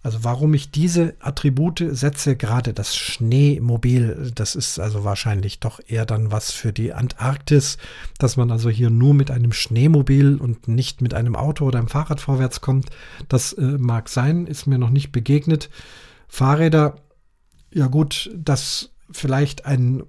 [0.02, 6.06] Also warum ich diese Attribute setze, gerade das Schneemobil, das ist also wahrscheinlich doch eher
[6.06, 7.78] dann was für die Antarktis,
[8.18, 11.90] dass man also hier nur mit einem Schneemobil und nicht mit einem Auto oder einem
[11.90, 12.88] Fahrrad vorwärts kommt.
[13.28, 15.70] Das äh, mag sein, ist mir noch nicht begegnet.
[16.30, 16.96] Fahrräder,
[17.74, 20.04] ja gut, dass vielleicht ein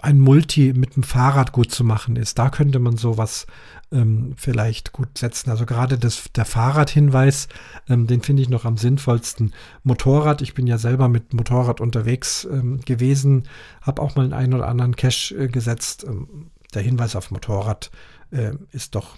[0.00, 2.38] ein Multi mit dem Fahrrad gut zu machen ist.
[2.38, 3.46] Da könnte man sowas
[3.92, 5.50] ähm, vielleicht gut setzen.
[5.50, 7.48] Also gerade das, der Fahrradhinweis,
[7.88, 9.54] ähm, den finde ich noch am sinnvollsten.
[9.82, 13.48] Motorrad, ich bin ja selber mit Motorrad unterwegs ähm, gewesen,
[13.82, 16.04] habe auch mal einen, einen oder anderen Cache äh, gesetzt.
[16.04, 17.90] Ähm, der Hinweis auf Motorrad
[18.30, 19.16] äh, ist doch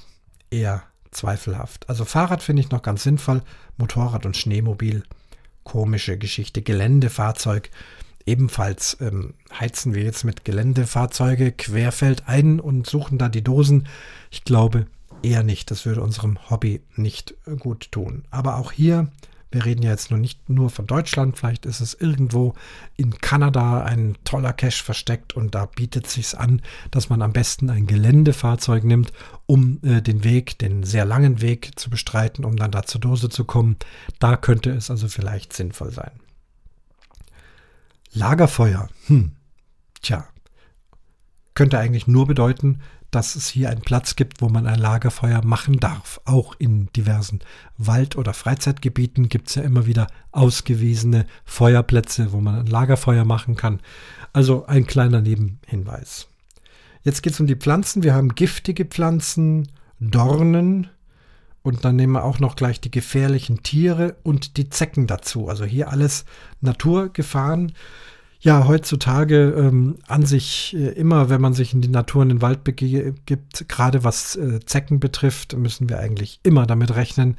[0.51, 1.89] eher zweifelhaft.
[1.89, 3.43] Also Fahrrad finde ich noch ganz sinnvoll.
[3.79, 5.03] Motorrad und Schneemobil,
[5.65, 6.63] komische Geschichte.
[6.63, 7.71] Geländefahrzeug
[8.29, 13.89] Ebenfalls ähm, heizen wir jetzt mit Geländefahrzeuge querfeld ein und suchen da die Dosen.
[14.31, 14.87] Ich glaube
[15.23, 15.71] eher nicht.
[15.71, 18.25] Das würde unserem Hobby nicht gut tun.
[18.31, 19.09] Aber auch hier,
[19.51, 22.53] wir reden ja jetzt nur nicht nur von Deutschland, vielleicht ist es irgendwo
[22.99, 26.61] in Kanada ein toller Cache versteckt und da bietet es sich an,
[26.91, 29.15] dass man am besten ein Geländefahrzeug nimmt,
[29.47, 33.31] um äh, den Weg, den sehr langen Weg zu bestreiten, um dann da zur Dose
[33.31, 33.77] zu kommen.
[34.19, 36.11] Da könnte es also vielleicht sinnvoll sein.
[38.13, 38.89] Lagerfeuer.
[39.07, 39.33] Hm.
[40.03, 40.27] Tja.
[41.55, 45.81] Könnte eigentlich nur bedeuten, dass es hier einen Platz gibt, wo man ein Lagerfeuer machen
[45.81, 46.21] darf.
[46.25, 47.41] Auch in diversen
[47.79, 53.57] Wald- oder Freizeitgebieten gibt es ja immer wieder ausgewiesene Feuerplätze, wo man ein Lagerfeuer machen
[53.57, 53.81] kann.
[54.33, 56.29] Also ein kleiner Nebenhinweis.
[57.03, 58.03] Jetzt geht es um die Pflanzen.
[58.03, 59.69] Wir haben giftige Pflanzen,
[59.99, 60.89] Dornen
[61.69, 65.51] und dann nehmen wir auch noch gleich die gefährlichen Tiere und die Zecken dazu.
[65.51, 66.25] Also hier alles
[66.63, 67.73] Naturgefahren
[68.41, 72.43] ja heutzutage ähm, an sich äh, immer, wenn man sich in die Natur, in den
[72.43, 77.37] Wald begibt, gerade was äh, Zecken betrifft, müssen wir eigentlich immer damit rechnen,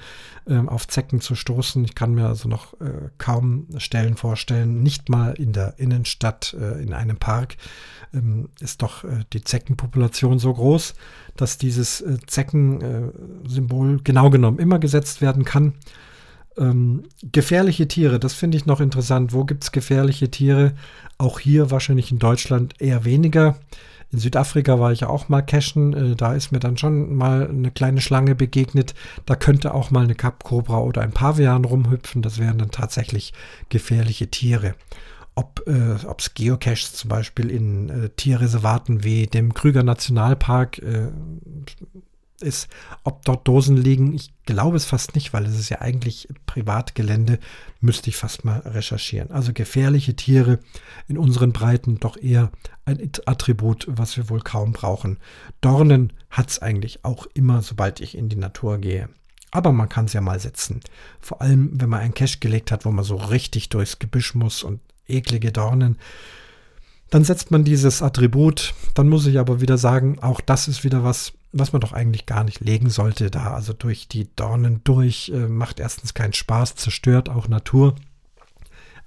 [0.48, 1.84] ähm, auf Zecken zu stoßen.
[1.86, 6.82] Ich kann mir also noch äh, kaum Stellen vorstellen, nicht mal in der Innenstadt, äh,
[6.82, 7.56] in einem Park,
[8.14, 10.96] ähm, ist doch äh, die Zeckenpopulation so groß,
[11.38, 15.76] dass dieses äh, Zeckensymbol genau genommen immer gesetzt werden kann.
[16.58, 19.34] Ähm, gefährliche Tiere, das finde ich noch interessant.
[19.34, 20.74] Wo gibt es gefährliche Tiere?
[21.18, 23.58] Auch hier wahrscheinlich in Deutschland eher weniger.
[24.12, 25.94] In Südafrika war ich ja auch mal cashen.
[25.94, 28.96] Äh, da ist mir dann schon mal eine kleine Schlange begegnet.
[29.26, 32.22] Da könnte auch mal eine Kapkobra oder ein Pavian rumhüpfen.
[32.22, 33.34] Das wären dann tatsächlich
[33.70, 34.76] gefährliche Tiere.
[35.36, 41.12] Ob es äh, Geocaches zum Beispiel in äh, Tierreservaten wie dem Krüger Nationalpark äh,
[42.42, 42.68] ist.
[43.04, 47.40] Ob dort Dosen liegen, ich glaube es fast nicht, weil es ist ja eigentlich Privatgelände,
[47.82, 49.32] müsste ich fast mal recherchieren.
[49.32, 50.60] Also gefährliche Tiere
[51.08, 52.52] in unseren Breiten doch eher
[52.86, 55.18] ein Attribut, was wir wohl kaum brauchen.
[55.62, 59.10] Dornen hat es eigentlich auch immer, sobald ich in die Natur gehe.
[59.52, 60.82] Aber man kann es ja mal setzen.
[61.20, 64.64] Vor allem, wenn man einen Cache gelegt hat, wo man so richtig durchs Gebüsch muss
[64.64, 65.98] und eklige Dornen.
[67.10, 68.76] Dann setzt man dieses Attribut.
[68.94, 72.26] Dann muss ich aber wieder sagen, auch das ist wieder was, was man doch eigentlich
[72.26, 73.32] gar nicht legen sollte.
[73.32, 77.96] Da also durch die Dornen durch äh, macht erstens keinen Spaß, zerstört auch Natur.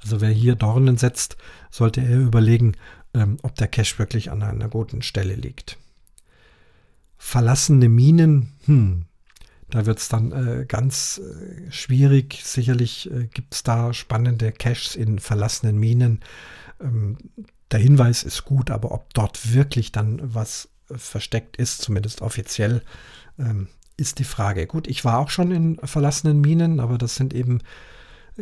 [0.02, 1.36] Also wer hier Dornen setzt,
[1.70, 2.72] sollte er überlegen,
[3.14, 5.78] ähm, ob der Cache wirklich an einer guten Stelle liegt.
[7.16, 9.04] Verlassene Minen, hm,
[9.70, 12.40] da wird es dann äh, ganz äh, schwierig.
[12.42, 16.20] Sicherlich gibt es da spannende Caches in verlassenen Minen.
[16.80, 17.16] Ähm,
[17.70, 22.82] der Hinweis ist gut, aber ob dort wirklich dann was versteckt ist, zumindest offiziell,
[23.38, 24.66] ähm, ist die Frage.
[24.66, 27.60] Gut, ich war auch schon in verlassenen Minen, aber das sind eben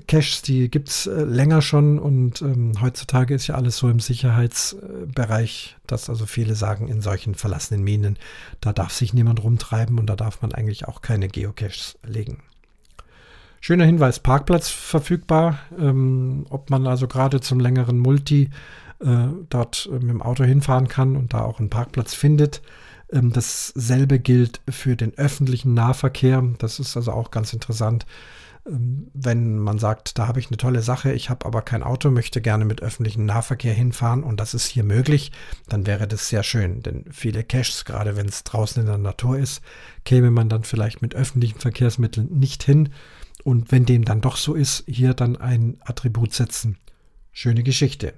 [0.06, 3.98] Caches, die gibt es äh, länger schon und ähm, heutzutage ist ja alles so im
[3.98, 8.16] Sicherheitsbereich, dass also viele sagen, in solchen verlassenen Minen,
[8.60, 12.42] da darf sich niemand rumtreiben und da darf man eigentlich auch keine Geocaches legen.
[13.60, 15.58] Schöner Hinweis, Parkplatz verfügbar.
[15.78, 18.50] Ähm, ob man also gerade zum längeren Multi
[19.00, 22.62] äh, dort äh, mit dem Auto hinfahren kann und da auch einen Parkplatz findet.
[23.12, 26.42] Ähm, dasselbe gilt für den öffentlichen Nahverkehr.
[26.58, 28.06] Das ist also auch ganz interessant.
[28.66, 32.10] Ähm, wenn man sagt, da habe ich eine tolle Sache, ich habe aber kein Auto,
[32.10, 35.32] möchte gerne mit öffentlichem Nahverkehr hinfahren und das ist hier möglich,
[35.68, 36.82] dann wäre das sehr schön.
[36.82, 39.62] Denn viele Caches, gerade wenn es draußen in der Natur ist,
[40.04, 42.90] käme man dann vielleicht mit öffentlichen Verkehrsmitteln nicht hin.
[43.42, 46.76] Und wenn dem dann doch so ist, hier dann ein Attribut setzen.
[47.32, 48.12] Schöne Geschichte.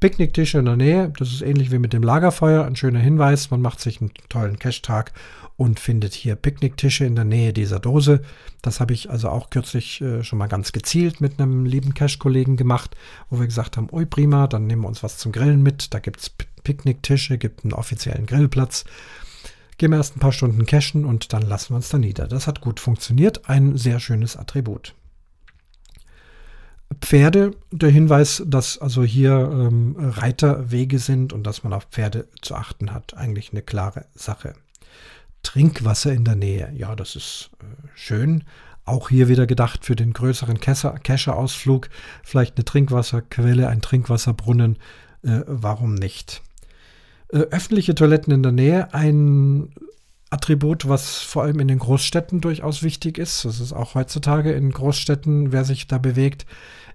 [0.00, 3.50] Picknicktische in der Nähe, das ist ähnlich wie mit dem Lagerfeuer, ein schöner Hinweis.
[3.50, 5.12] Man macht sich einen tollen Cache-Tag
[5.56, 8.22] und findet hier Picknicktische in der Nähe dieser Dose.
[8.62, 12.56] Das habe ich also auch kürzlich äh, schon mal ganz gezielt mit einem lieben Cache-Kollegen
[12.56, 12.96] gemacht,
[13.28, 15.92] wo wir gesagt haben, ui prima, dann nehmen wir uns was zum Grillen mit.
[15.92, 16.30] Da gibt es
[16.62, 18.84] Picknicktische, gibt einen offiziellen Grillplatz.
[19.78, 22.28] Gehen wir erst ein paar Stunden cachen und dann lassen wir uns da nieder.
[22.28, 24.94] Das hat gut funktioniert, ein sehr schönes Attribut.
[27.00, 32.54] Pferde, der Hinweis, dass also hier ähm, Reiterwege sind und dass man auf Pferde zu
[32.54, 34.54] achten hat, eigentlich eine klare Sache.
[35.42, 38.44] Trinkwasser in der Nähe, ja, das ist äh, schön.
[38.84, 41.90] Auch hier wieder gedacht für den größeren Kescher-Ausflug,
[42.22, 44.78] vielleicht eine Trinkwasserquelle, ein Trinkwasserbrunnen,
[45.22, 46.42] äh, warum nicht?
[47.28, 49.74] Äh, öffentliche Toiletten in der Nähe, ein
[50.30, 53.44] Attribut, was vor allem in den Großstädten durchaus wichtig ist.
[53.44, 56.46] Das ist auch heutzutage in Großstädten, wer sich da bewegt,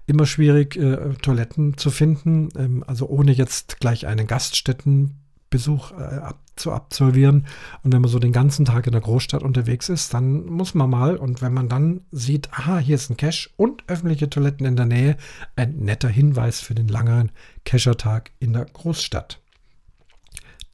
[0.06, 2.48] immer schwierig, äh, Toiletten zu finden.
[2.56, 7.46] Ähm, also ohne jetzt gleich einen Gaststättenbesuch äh, ab, zu absolvieren.
[7.82, 10.90] Und wenn man so den ganzen Tag in der Großstadt unterwegs ist, dann muss man
[10.90, 14.76] mal, und wenn man dann sieht, aha, hier ist ein Cache und öffentliche Toiletten in
[14.76, 15.16] der Nähe,
[15.56, 17.32] ein netter Hinweis für den langen
[17.64, 19.40] Cachertag in der Großstadt.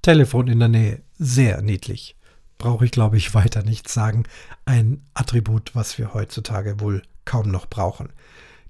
[0.03, 2.17] Telefon in der Nähe, sehr niedlich
[2.61, 4.23] brauche ich, glaube ich, weiter nichts sagen.
[4.65, 8.11] Ein Attribut, was wir heutzutage wohl kaum noch brauchen.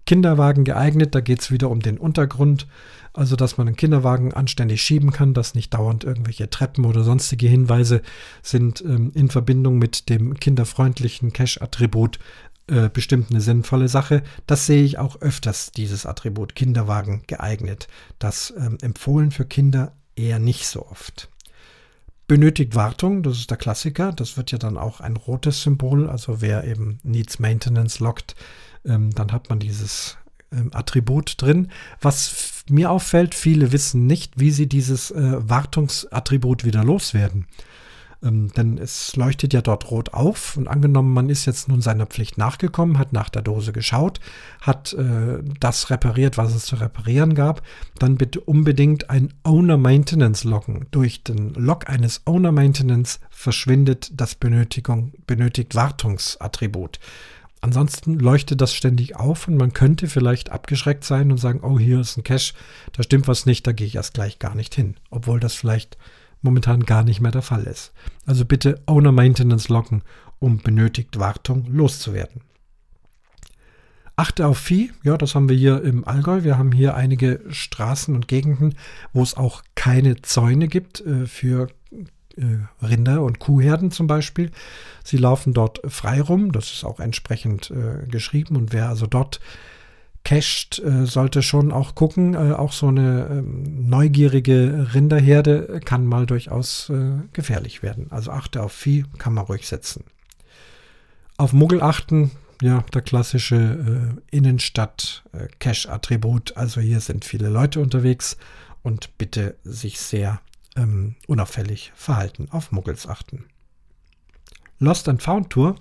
[0.07, 2.67] Kinderwagen geeignet, da geht es wieder um den Untergrund,
[3.13, 7.49] also dass man einen Kinderwagen anständig schieben kann, dass nicht dauernd irgendwelche Treppen oder sonstige
[7.49, 8.03] Hinweise
[8.43, 12.19] sind ähm, in Verbindung mit dem kinderfreundlichen Cache-Attribut
[12.67, 14.23] äh, bestimmt eine sinnvolle Sache.
[14.47, 17.89] Das sehe ich auch öfters, dieses Attribut Kinderwagen geeignet.
[18.19, 21.29] Das ähm, empfohlen für Kinder eher nicht so oft
[22.31, 24.13] benötigt Wartung, das ist der Klassiker.
[24.13, 26.09] Das wird ja dann auch ein rotes Symbol.
[26.09, 28.37] Also wer eben Needs Maintenance lockt,
[28.85, 30.17] ähm, dann hat man dieses
[30.53, 31.69] ähm, Attribut drin.
[32.01, 37.47] Was mir auffällt, viele wissen nicht, wie sie dieses äh, Wartungsattribut wieder loswerden.
[38.23, 42.07] Ähm, denn es leuchtet ja dort rot auf und angenommen, man ist jetzt nun seiner
[42.07, 44.21] Pflicht nachgekommen, hat nach der Dose geschaut,
[44.61, 47.63] hat äh, das repariert, was es zu reparieren gab,
[47.99, 50.87] dann bitte unbedingt ein Owner Maintenance loggen.
[50.91, 57.01] Durch den Log eines Owner Maintenance verschwindet das Benötigung, benötigt Wartungsattribut.
[57.63, 62.01] Ansonsten leuchtet das ständig auf und man könnte vielleicht abgeschreckt sein und sagen, oh, hier
[62.01, 62.55] ist ein Cache,
[62.93, 64.97] da stimmt was nicht, da gehe ich erst gleich gar nicht hin.
[65.11, 65.99] Obwohl das vielleicht
[66.43, 67.93] momentan gar nicht mehr der Fall ist.
[68.25, 70.03] Also bitte Owner Maintenance locken,
[70.39, 72.41] um benötigt Wartung loszuwerden.
[74.17, 76.45] Achte auf Vieh, ja, das haben wir hier im Allgäu.
[76.45, 78.75] Wir haben hier einige Straßen und Gegenden,
[79.13, 81.69] wo es auch keine Zäune gibt äh, für
[82.83, 84.51] Rinder- und Kuhherden zum Beispiel.
[85.05, 88.57] Sie laufen dort frei rum, das ist auch entsprechend äh, geschrieben.
[88.57, 89.41] Und wer also dort
[90.25, 92.35] cached, äh, sollte schon auch gucken.
[92.35, 98.09] Äh, auch so eine ähm, neugierige Rinderherde kann mal durchaus äh, gefährlich werden.
[98.11, 100.05] Also achte auf Vieh, kann man ruhig setzen.
[101.37, 106.57] Auf Muggel achten, ja, der klassische äh, Innenstadt-Cache-Attribut.
[106.57, 108.37] also hier sind viele Leute unterwegs
[108.83, 110.41] und bitte sich sehr
[110.77, 112.49] ähm, unauffällig verhalten.
[112.51, 113.45] Auf Muggels achten.
[114.79, 115.77] Lost and Found Tour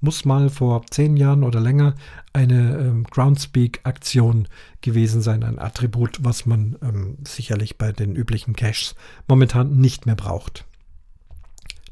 [0.00, 1.94] muss mal vor zehn Jahren oder länger
[2.32, 4.46] eine ähm, Groundspeak-Aktion
[4.82, 8.94] gewesen sein, ein Attribut, was man ähm, sicherlich bei den üblichen Caches
[9.26, 10.64] momentan nicht mehr braucht.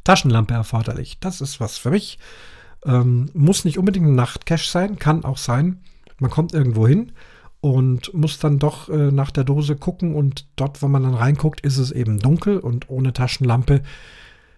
[0.05, 1.19] Taschenlampe erforderlich.
[1.19, 2.19] Das ist was für mich.
[2.85, 5.81] Ähm, muss nicht unbedingt ein Nachtcache sein, kann auch sein.
[6.19, 7.13] Man kommt irgendwo hin
[7.65, 11.63] und muss dann doch äh, nach der Dose gucken und dort, wo man dann reinguckt,
[11.63, 13.81] ist es eben dunkel und ohne Taschenlampe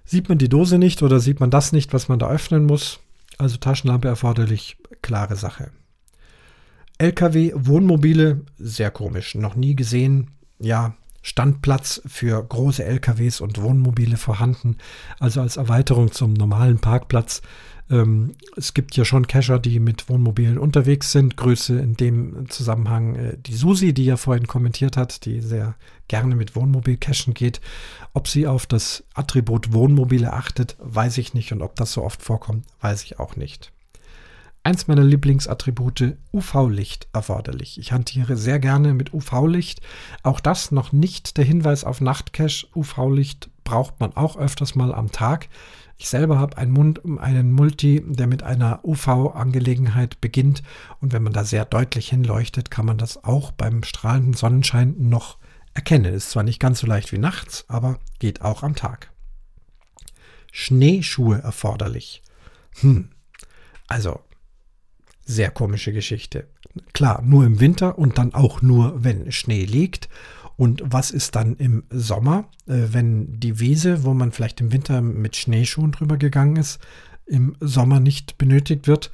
[0.04, 2.98] sieht man die Dose nicht oder sieht man das nicht, was man da öffnen muss.
[3.38, 5.70] Also Taschenlampe erforderlich, klare Sache.
[6.98, 10.32] LKW, Wohnmobile, sehr komisch, noch nie gesehen.
[10.58, 14.78] Ja, Standplatz für große LKWs und Wohnmobile vorhanden,
[15.20, 17.40] also als Erweiterung zum normalen Parkplatz.
[17.90, 21.36] Ähm, es gibt ja schon Cacher, die mit Wohnmobilen unterwegs sind.
[21.36, 25.76] Grüße in dem Zusammenhang äh, die Susi, die ja vorhin kommentiert hat, die sehr
[26.08, 27.60] gerne mit Wohnmobil cachen geht.
[28.12, 31.52] Ob sie auf das Attribut Wohnmobile achtet, weiß ich nicht.
[31.52, 33.72] Und ob das so oft vorkommt, weiß ich auch nicht.
[34.66, 37.78] Eins meiner Lieblingsattribute, UV-Licht erforderlich.
[37.78, 39.80] Ich hantiere sehr gerne mit UV-Licht.
[40.24, 42.66] Auch das noch nicht der Hinweis auf Nachtcache.
[42.74, 45.48] UV-Licht braucht man auch öfters mal am Tag.
[45.98, 50.62] Ich selber habe einen, einen Multi, der mit einer UV-Angelegenheit beginnt.
[51.00, 55.38] Und wenn man da sehr deutlich hinleuchtet, kann man das auch beim strahlenden Sonnenschein noch
[55.72, 56.12] erkennen.
[56.12, 59.10] Ist zwar nicht ganz so leicht wie nachts, aber geht auch am Tag.
[60.52, 62.22] Schneeschuhe erforderlich.
[62.80, 63.10] Hm.
[63.88, 64.20] Also,
[65.24, 66.48] sehr komische Geschichte.
[66.92, 70.08] Klar, nur im Winter und dann auch nur, wenn Schnee liegt.
[70.56, 75.02] Und was ist dann im Sommer, äh, wenn die Wiese, wo man vielleicht im Winter
[75.02, 76.78] mit Schneeschuhen drüber gegangen ist,
[77.26, 79.10] im Sommer nicht benötigt wird?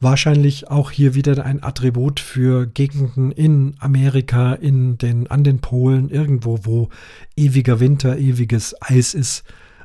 [0.00, 6.10] Wahrscheinlich auch hier wieder ein Attribut für Gegenden in Amerika, in den, an den Polen,
[6.10, 6.88] irgendwo, wo
[7.36, 9.44] ewiger Winter, ewiges Eis ist,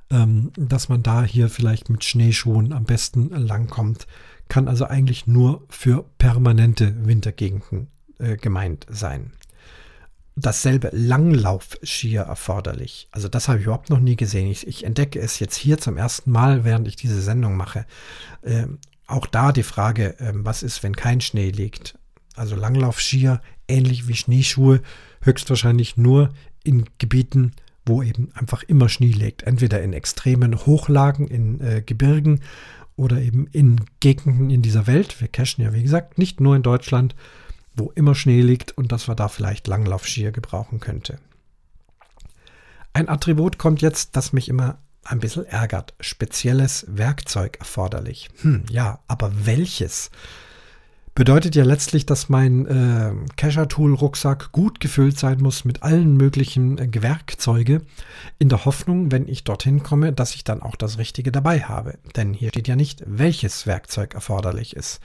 [0.09, 4.07] ähm, dass man da hier vielleicht mit Schneeschuhen am besten langkommt.
[4.47, 9.31] Kann also eigentlich nur für permanente Wintergegenden äh, gemeint sein
[10.39, 13.07] dasselbe Langlaufskier erforderlich.
[13.11, 14.49] Also das habe ich überhaupt noch nie gesehen.
[14.49, 17.85] Ich, ich, entdecke es jetzt hier zum ersten Mal, während ich diese Sendung mache.
[18.43, 21.97] Ähm, auch da die Frage, ähm, was ist, wenn kein Schnee liegt?
[22.35, 24.81] Also Langlaufskier, ähnlich wie Schneeschuhe,
[25.21, 26.29] höchstwahrscheinlich nur
[26.63, 27.51] in Gebieten,
[27.85, 29.43] wo eben einfach immer Schnee liegt.
[29.43, 32.41] Entweder in extremen Hochlagen, in äh, Gebirgen
[32.95, 35.19] oder eben in Gegenden in dieser Welt.
[35.19, 37.15] Wir cachen ja, wie gesagt, nicht nur in Deutschland,
[37.75, 41.19] wo immer Schnee liegt und dass wir da vielleicht Langlaufskier gebrauchen könnte.
[42.93, 45.93] Ein Attribut kommt jetzt, das mich immer ein bisschen ärgert.
[45.99, 48.29] Spezielles Werkzeug erforderlich.
[48.41, 50.11] Hm, ja, aber welches?
[51.15, 56.89] Bedeutet ja letztlich, dass mein äh, Cacher-Tool-Rucksack gut gefüllt sein muss mit allen möglichen äh,
[57.01, 57.81] Werkzeuge,
[58.37, 61.97] in der Hoffnung, wenn ich dorthin komme, dass ich dann auch das Richtige dabei habe.
[62.15, 65.01] Denn hier steht ja nicht, welches Werkzeug erforderlich ist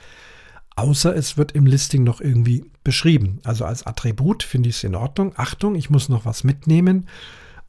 [0.75, 3.39] außer es wird im Listing noch irgendwie beschrieben.
[3.43, 5.33] Also als Attribut finde ich es in Ordnung.
[5.37, 7.07] Achtung, ich muss noch was mitnehmen.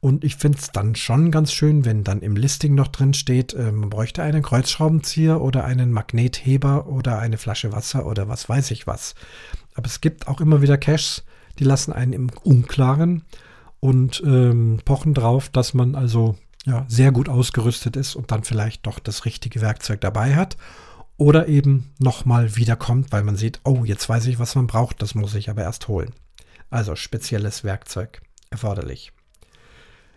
[0.00, 3.54] Und ich finde es dann schon ganz schön, wenn dann im Listing noch drin steht,
[3.54, 8.70] äh, man bräuchte einen Kreuzschraubenzieher oder einen Magnetheber oder eine Flasche Wasser oder was weiß
[8.72, 9.14] ich was.
[9.74, 11.24] Aber es gibt auch immer wieder Caches,
[11.58, 13.24] die lassen einen im Unklaren
[13.80, 16.36] und ähm, pochen drauf, dass man also
[16.66, 20.56] ja, sehr gut ausgerüstet ist und dann vielleicht doch das richtige Werkzeug dabei hat
[21.16, 25.14] oder eben nochmal wiederkommt, weil man sieht, oh, jetzt weiß ich, was man braucht, das
[25.14, 26.12] muss ich aber erst holen.
[26.70, 29.12] Also spezielles Werkzeug erforderlich.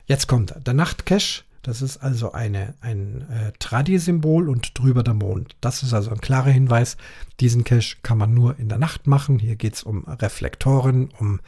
[0.06, 1.43] Jetzt kommt der Nachtcache.
[1.62, 5.56] Das ist also eine, ein äh, Tradi-Symbol und drüber der Mond.
[5.62, 6.95] Das ist also ein klarer Hinweis.
[7.41, 9.39] Diesen Cache kann man nur in der Nacht machen.
[9.39, 11.41] Hier geht es um Reflektoren, um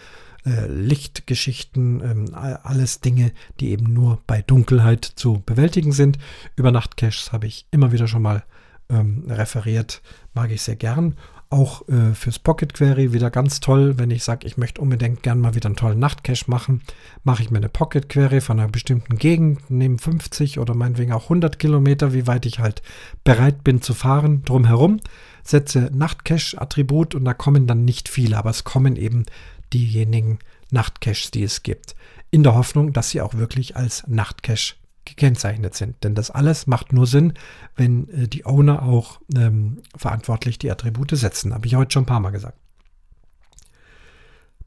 [0.46, 6.20] äh, Lichtgeschichten, ähm, alles Dinge, die eben nur bei Dunkelheit zu bewältigen sind.
[6.56, 8.44] Über Nachtcaches habe ich immer wieder schon mal
[8.92, 10.02] ähm, referiert,
[10.34, 11.18] mag ich sehr gern.
[11.50, 15.40] Auch äh, fürs Pocket Query wieder ganz toll, wenn ich sage, ich möchte unbedingt gern
[15.40, 16.82] mal wieder einen tollen Nachtcache machen,
[17.24, 21.24] mache ich mir eine Pocket Query von einer bestimmten Gegend, nehme 50 oder meinetwegen auch
[21.24, 22.82] 100 Kilometer, wie weit ich halt
[23.26, 25.02] bereit bin zu fahren, drumherum,
[25.44, 29.26] setze Nachtcache-Attribut und da kommen dann nicht viele, aber es kommen eben
[29.74, 30.40] diejenigen
[30.72, 31.96] Nachtcaches, die es gibt,
[32.30, 34.76] in der Hoffnung, dass sie auch wirklich als Nachtcache
[35.06, 36.04] gekennzeichnet sind.
[36.04, 37.34] Denn das alles macht nur Sinn,
[37.76, 41.54] wenn äh, die Owner auch ähm, verantwortlich die Attribute setzen.
[41.54, 42.58] Habe ich heute schon ein paar Mal gesagt.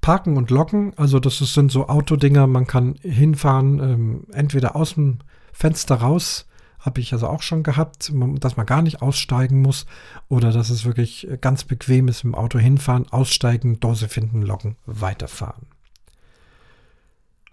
[0.00, 5.20] Parken und Locken, also das sind so Autodinger, man kann hinfahren, ähm, entweder aus dem
[5.54, 6.46] Fenster raus,
[6.78, 9.86] habe ich also auch schon gehabt, dass man gar nicht aussteigen muss
[10.28, 15.68] oder dass es wirklich ganz bequem ist, im Auto hinfahren, aussteigen, Dose finden, locken, weiterfahren.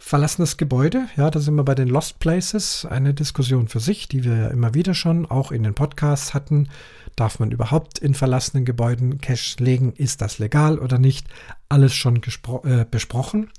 [0.04, 4.26] Verlassenes Gebäude, ja, da sind wir bei den Lost Places, eine Diskussion für sich, die
[4.26, 6.70] wir ja immer wieder schon auch in den Podcasts hatten.
[7.16, 9.94] Darf man überhaupt in verlassenen Gebäuden Cash legen?
[9.94, 11.28] Ist das legal oder nicht?
[11.70, 12.20] Alles schon
[12.64, 13.52] äh, besprochen.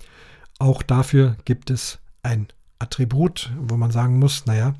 [0.58, 2.48] Auch dafür gibt es ein
[2.80, 4.74] Attribut, wo man sagen muss, naja,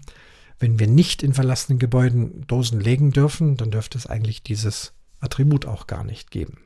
[0.59, 5.65] wenn wir nicht in verlassenen Gebäuden Dosen legen dürfen, dann dürfte es eigentlich dieses Attribut
[5.65, 6.59] auch gar nicht geben.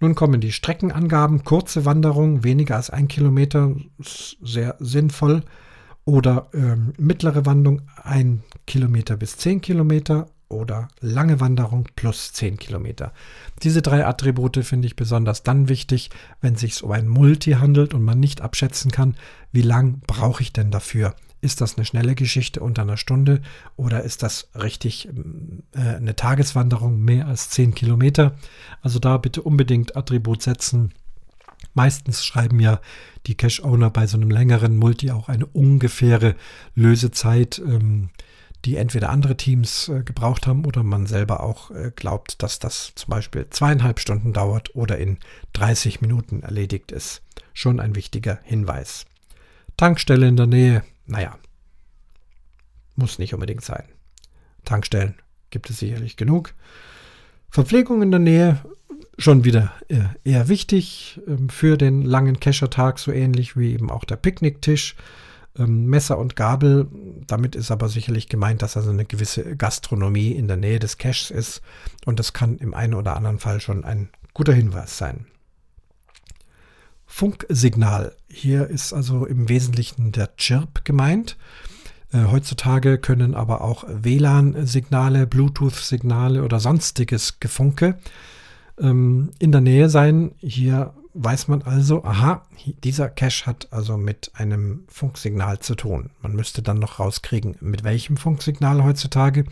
[0.00, 5.42] Nun kommen die Streckenangaben, kurze Wanderung, weniger als ein Kilometer, sehr sinnvoll.
[6.04, 10.26] Oder ähm, mittlere Wanderung, ein Kilometer bis zehn Kilometer.
[10.48, 13.12] Oder lange Wanderung plus zehn Kilometer.
[13.64, 17.94] Diese drei Attribute finde ich besonders dann wichtig, wenn es sich um ein Multi handelt
[17.94, 19.16] und man nicht abschätzen kann,
[19.50, 21.16] wie lang brauche ich denn dafür.
[21.46, 23.40] Ist das eine schnelle Geschichte unter einer Stunde
[23.76, 25.08] oder ist das richtig
[25.76, 28.34] äh, eine Tageswanderung mehr als 10 Kilometer?
[28.82, 30.92] Also da bitte unbedingt Attribut setzen.
[31.72, 32.80] Meistens schreiben ja
[33.28, 36.34] die Cache-Owner bei so einem längeren Multi auch eine ungefähre
[36.74, 38.10] Lösezeit, ähm,
[38.64, 42.90] die entweder andere Teams äh, gebraucht haben oder man selber auch äh, glaubt, dass das
[42.96, 45.18] zum Beispiel zweieinhalb Stunden dauert oder in
[45.52, 47.22] 30 Minuten erledigt ist.
[47.54, 49.04] Schon ein wichtiger Hinweis.
[49.76, 51.36] Tankstelle in der Nähe, naja,
[52.96, 53.84] muss nicht unbedingt sein.
[54.64, 55.14] Tankstellen
[55.50, 56.54] gibt es sicherlich genug.
[57.50, 58.60] Verpflegung in der Nähe,
[59.18, 59.72] schon wieder
[60.24, 64.96] eher wichtig ähm, für den langen Keschertag, so ähnlich wie eben auch der Picknicktisch.
[65.58, 66.88] Ähm, Messer und Gabel,
[67.26, 71.30] damit ist aber sicherlich gemeint, dass also eine gewisse Gastronomie in der Nähe des Caches
[71.30, 71.62] ist
[72.04, 75.26] und das kann im einen oder anderen Fall schon ein guter Hinweis sein.
[77.06, 78.14] Funksignal.
[78.28, 81.36] Hier ist also im Wesentlichen der Chirp gemeint.
[82.12, 87.98] Äh, heutzutage können aber auch WLAN-Signale, Bluetooth-Signale oder sonstiges Gefunke
[88.78, 90.32] ähm, in der Nähe sein.
[90.38, 92.42] Hier weiß man also, aha,
[92.84, 96.10] dieser Cache hat also mit einem Funksignal zu tun.
[96.20, 99.46] Man müsste dann noch rauskriegen, mit welchem Funksignal heutzutage.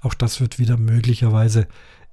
[0.00, 1.66] Auch das wird wieder möglicherweise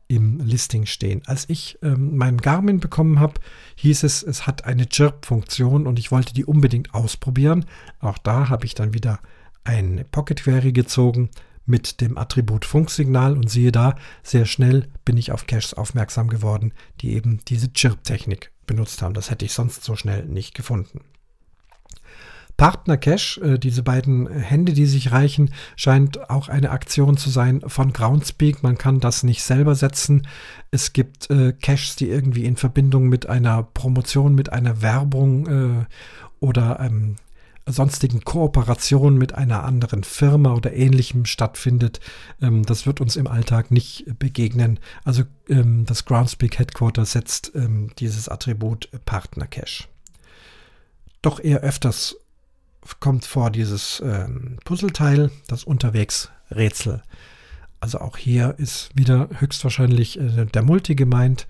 [0.07, 1.21] im Listing stehen.
[1.25, 3.39] Als ich ähm, meinen Garmin bekommen habe,
[3.75, 7.65] hieß es, es hat eine Chirp-Funktion und ich wollte die unbedingt ausprobieren.
[7.99, 9.19] Auch da habe ich dann wieder
[9.63, 11.29] eine Pocket Query gezogen
[11.65, 16.73] mit dem Attribut Funksignal und siehe da, sehr schnell bin ich auf Caches aufmerksam geworden,
[17.01, 19.15] die eben diese Chirp-Technik benutzt haben.
[19.15, 21.01] Das hätte ich sonst so schnell nicht gefunden.
[22.57, 27.61] Partner Cache, äh, diese beiden Hände, die sich reichen, scheint auch eine Aktion zu sein
[27.67, 28.63] von Groundspeak.
[28.63, 30.27] Man kann das nicht selber setzen.
[30.71, 35.85] Es gibt äh, Caches, die irgendwie in Verbindung mit einer Promotion, mit einer Werbung äh,
[36.39, 37.17] oder ähm,
[37.67, 41.99] sonstigen Kooperation mit einer anderen Firma oder ähnlichem stattfindet.
[42.41, 44.79] Ähm, das wird uns im Alltag nicht begegnen.
[45.03, 49.85] Also ähm, das Groundspeak Headquarter setzt ähm, dieses Attribut Partner Cache.
[51.21, 52.15] Doch eher öfters
[52.99, 57.01] kommt vor dieses ähm, Puzzleteil, das Unterwegsrätsel.
[57.79, 61.47] Also auch hier ist wieder höchstwahrscheinlich äh, der Multi gemeint,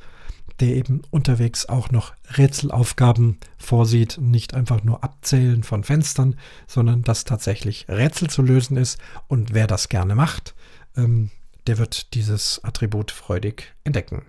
[0.59, 6.35] der eben unterwegs auch noch Rätselaufgaben vorsieht, nicht einfach nur Abzählen von Fenstern,
[6.67, 8.99] sondern dass tatsächlich Rätsel zu lösen ist.
[9.27, 10.55] Und wer das gerne macht,
[10.95, 11.29] ähm,
[11.67, 14.23] der wird dieses Attribut freudig entdecken.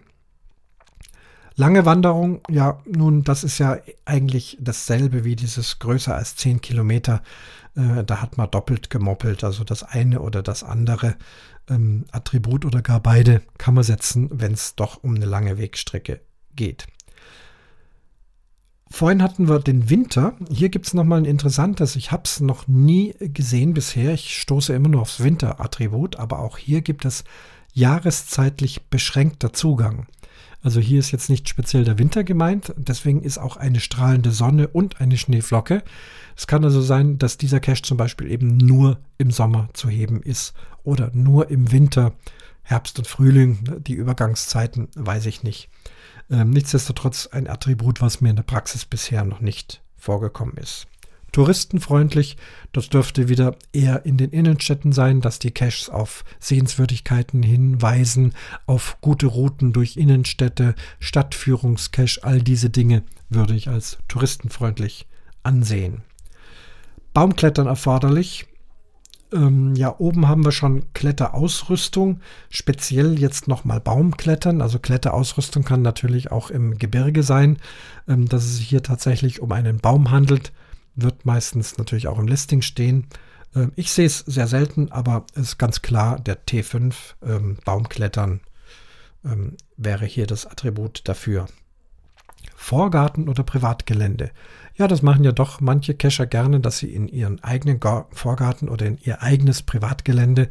[1.59, 7.22] Lange Wanderung, ja, nun, das ist ja eigentlich dasselbe wie dieses größer als 10 Kilometer.
[7.74, 11.16] Äh, da hat man doppelt gemoppelt, also das eine oder das andere
[11.68, 16.20] ähm, Attribut oder gar beide kann man setzen, wenn es doch um eine lange Wegstrecke
[16.54, 16.86] geht.
[18.90, 20.34] Vorhin hatten wir den Winter.
[20.50, 21.96] Hier gibt es nochmal ein interessantes.
[21.96, 24.12] Ich habe es noch nie gesehen bisher.
[24.12, 27.24] Ich stoße immer nur aufs Winterattribut, aber auch hier gibt es
[27.72, 30.07] jahreszeitlich beschränkter Zugang.
[30.67, 34.67] Also hier ist jetzt nicht speziell der Winter gemeint, deswegen ist auch eine strahlende Sonne
[34.67, 35.85] und eine Schneeflocke.
[36.37, 40.23] Es kann also sein, dass dieser Cache zum Beispiel eben nur im Sommer zu heben
[40.23, 42.14] ist oder nur im Winter,
[42.62, 45.69] Herbst und Frühling, die Übergangszeiten, weiß ich nicht.
[46.33, 50.89] Ähm, nichtsdestotrotz ein Attribut, was mir in der Praxis bisher noch nicht vorgekommen ist
[51.37, 52.39] touristenfreundlich.
[52.72, 58.32] Das dürfte wieder eher in den Innenstädten sein, dass die Caches auf Sehenswürdigkeiten hinweisen,
[58.64, 65.07] auf gute Routen durch Innenstädte, Stadtführungscache, all diese Dinge würde ich als touristenfreundlich
[65.43, 66.01] ansehen.
[67.12, 68.47] Baumklettern erforderlich.
[69.30, 74.62] Ähm, ja, oben haben wir schon Kletterausrüstung, speziell jetzt nochmal Baumklettern.
[74.62, 77.59] Also Kletterausrüstung kann natürlich auch im Gebirge sein.
[78.09, 80.53] Ähm, dass es hier tatsächlich um einen Baum handelt,
[80.97, 83.07] wird meistens natürlich auch im Listing stehen.
[83.55, 88.40] Ähm, ich sehe es sehr selten, aber es ist ganz klar, der T5 ähm, Baumklettern
[89.24, 91.47] ähm, wäre hier das Attribut dafür.
[92.55, 94.30] Vorgarten oder Privatgelände.
[94.79, 98.85] Ja, das machen ja doch manche Cacher gerne, dass sie in ihren eigenen Vorgarten oder
[98.85, 100.51] in ihr eigenes Privatgelände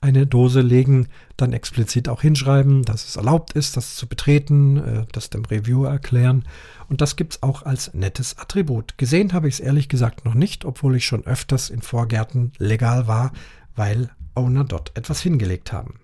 [0.00, 5.04] eine Dose legen, dann explizit auch hinschreiben, dass es erlaubt ist, das zu betreten, äh,
[5.12, 6.44] das dem Reviewer erklären.
[6.88, 8.96] Und das gibt es auch als nettes Attribut.
[8.96, 13.06] Gesehen habe ich es ehrlich gesagt noch nicht, obwohl ich schon öfters in Vorgärten legal
[13.06, 13.32] war,
[13.74, 16.00] weil Owner dort etwas hingelegt haben.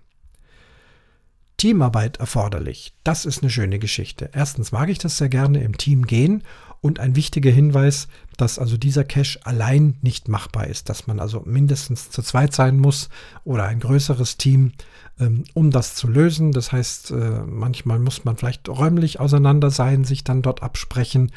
[1.57, 2.93] Teamarbeit erforderlich.
[3.05, 4.31] Das ist eine schöne Geschichte.
[4.35, 6.43] Erstens mag ich das sehr gerne im Team gehen
[6.83, 11.43] und ein wichtiger Hinweis, dass also dieser Cache allein nicht machbar ist, dass man also
[11.47, 13.09] mindestens zu zweit sein muss
[13.45, 14.73] oder ein größeres Team,
[15.19, 16.53] ähm, um das zu lösen.
[16.53, 21.31] Das heißt, äh, manchmal muss man vielleicht räumlich auseinander sein, sich dann dort absprechen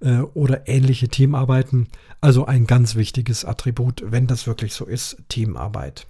[0.00, 1.88] äh, oder ähnliche Teamarbeiten.
[2.22, 6.06] Also ein ganz wichtiges Attribut, wenn das wirklich so ist, Teamarbeit.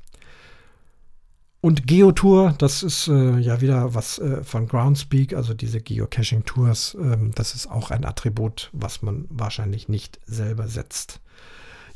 [1.66, 7.32] Und Geotour, das ist äh, ja wieder was äh, von Groundspeak, also diese Geocaching-Tours, ähm,
[7.34, 11.18] das ist auch ein Attribut, was man wahrscheinlich nicht selber setzt.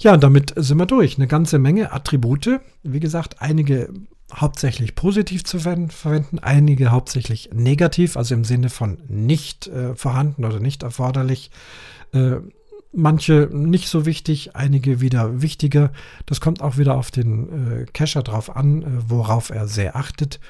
[0.01, 1.19] Ja, damit sind wir durch.
[1.19, 2.59] Eine ganze Menge Attribute.
[2.83, 3.93] Wie gesagt, einige
[4.35, 10.59] hauptsächlich positiv zu verwenden, einige hauptsächlich negativ, also im Sinne von nicht äh, vorhanden oder
[10.59, 11.53] nicht erforderlich.
[12.13, 12.39] Äh,
[12.93, 15.93] manche nicht so wichtig, einige wieder wichtiger.
[16.27, 20.41] Das kommt auch wieder auf den äh, Cacher drauf an, äh, worauf er sehr achtet.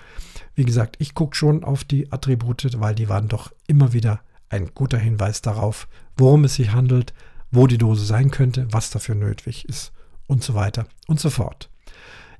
[0.54, 4.70] Wie gesagt, ich gucke schon auf die Attribute, weil die waren doch immer wieder ein
[4.74, 7.14] guter Hinweis darauf, worum es sich handelt,
[7.50, 9.92] wo die Dose sein könnte, was dafür nötig ist
[10.26, 11.70] und so weiter und so fort.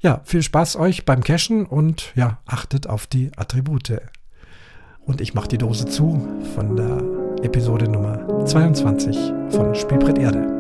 [0.01, 4.01] Ja, viel Spaß euch beim Cachen und ja, achtet auf die Attribute.
[5.01, 9.17] Und ich mache die Dose zu von der Episode Nummer 22
[9.51, 10.60] von Spielbrett Erde.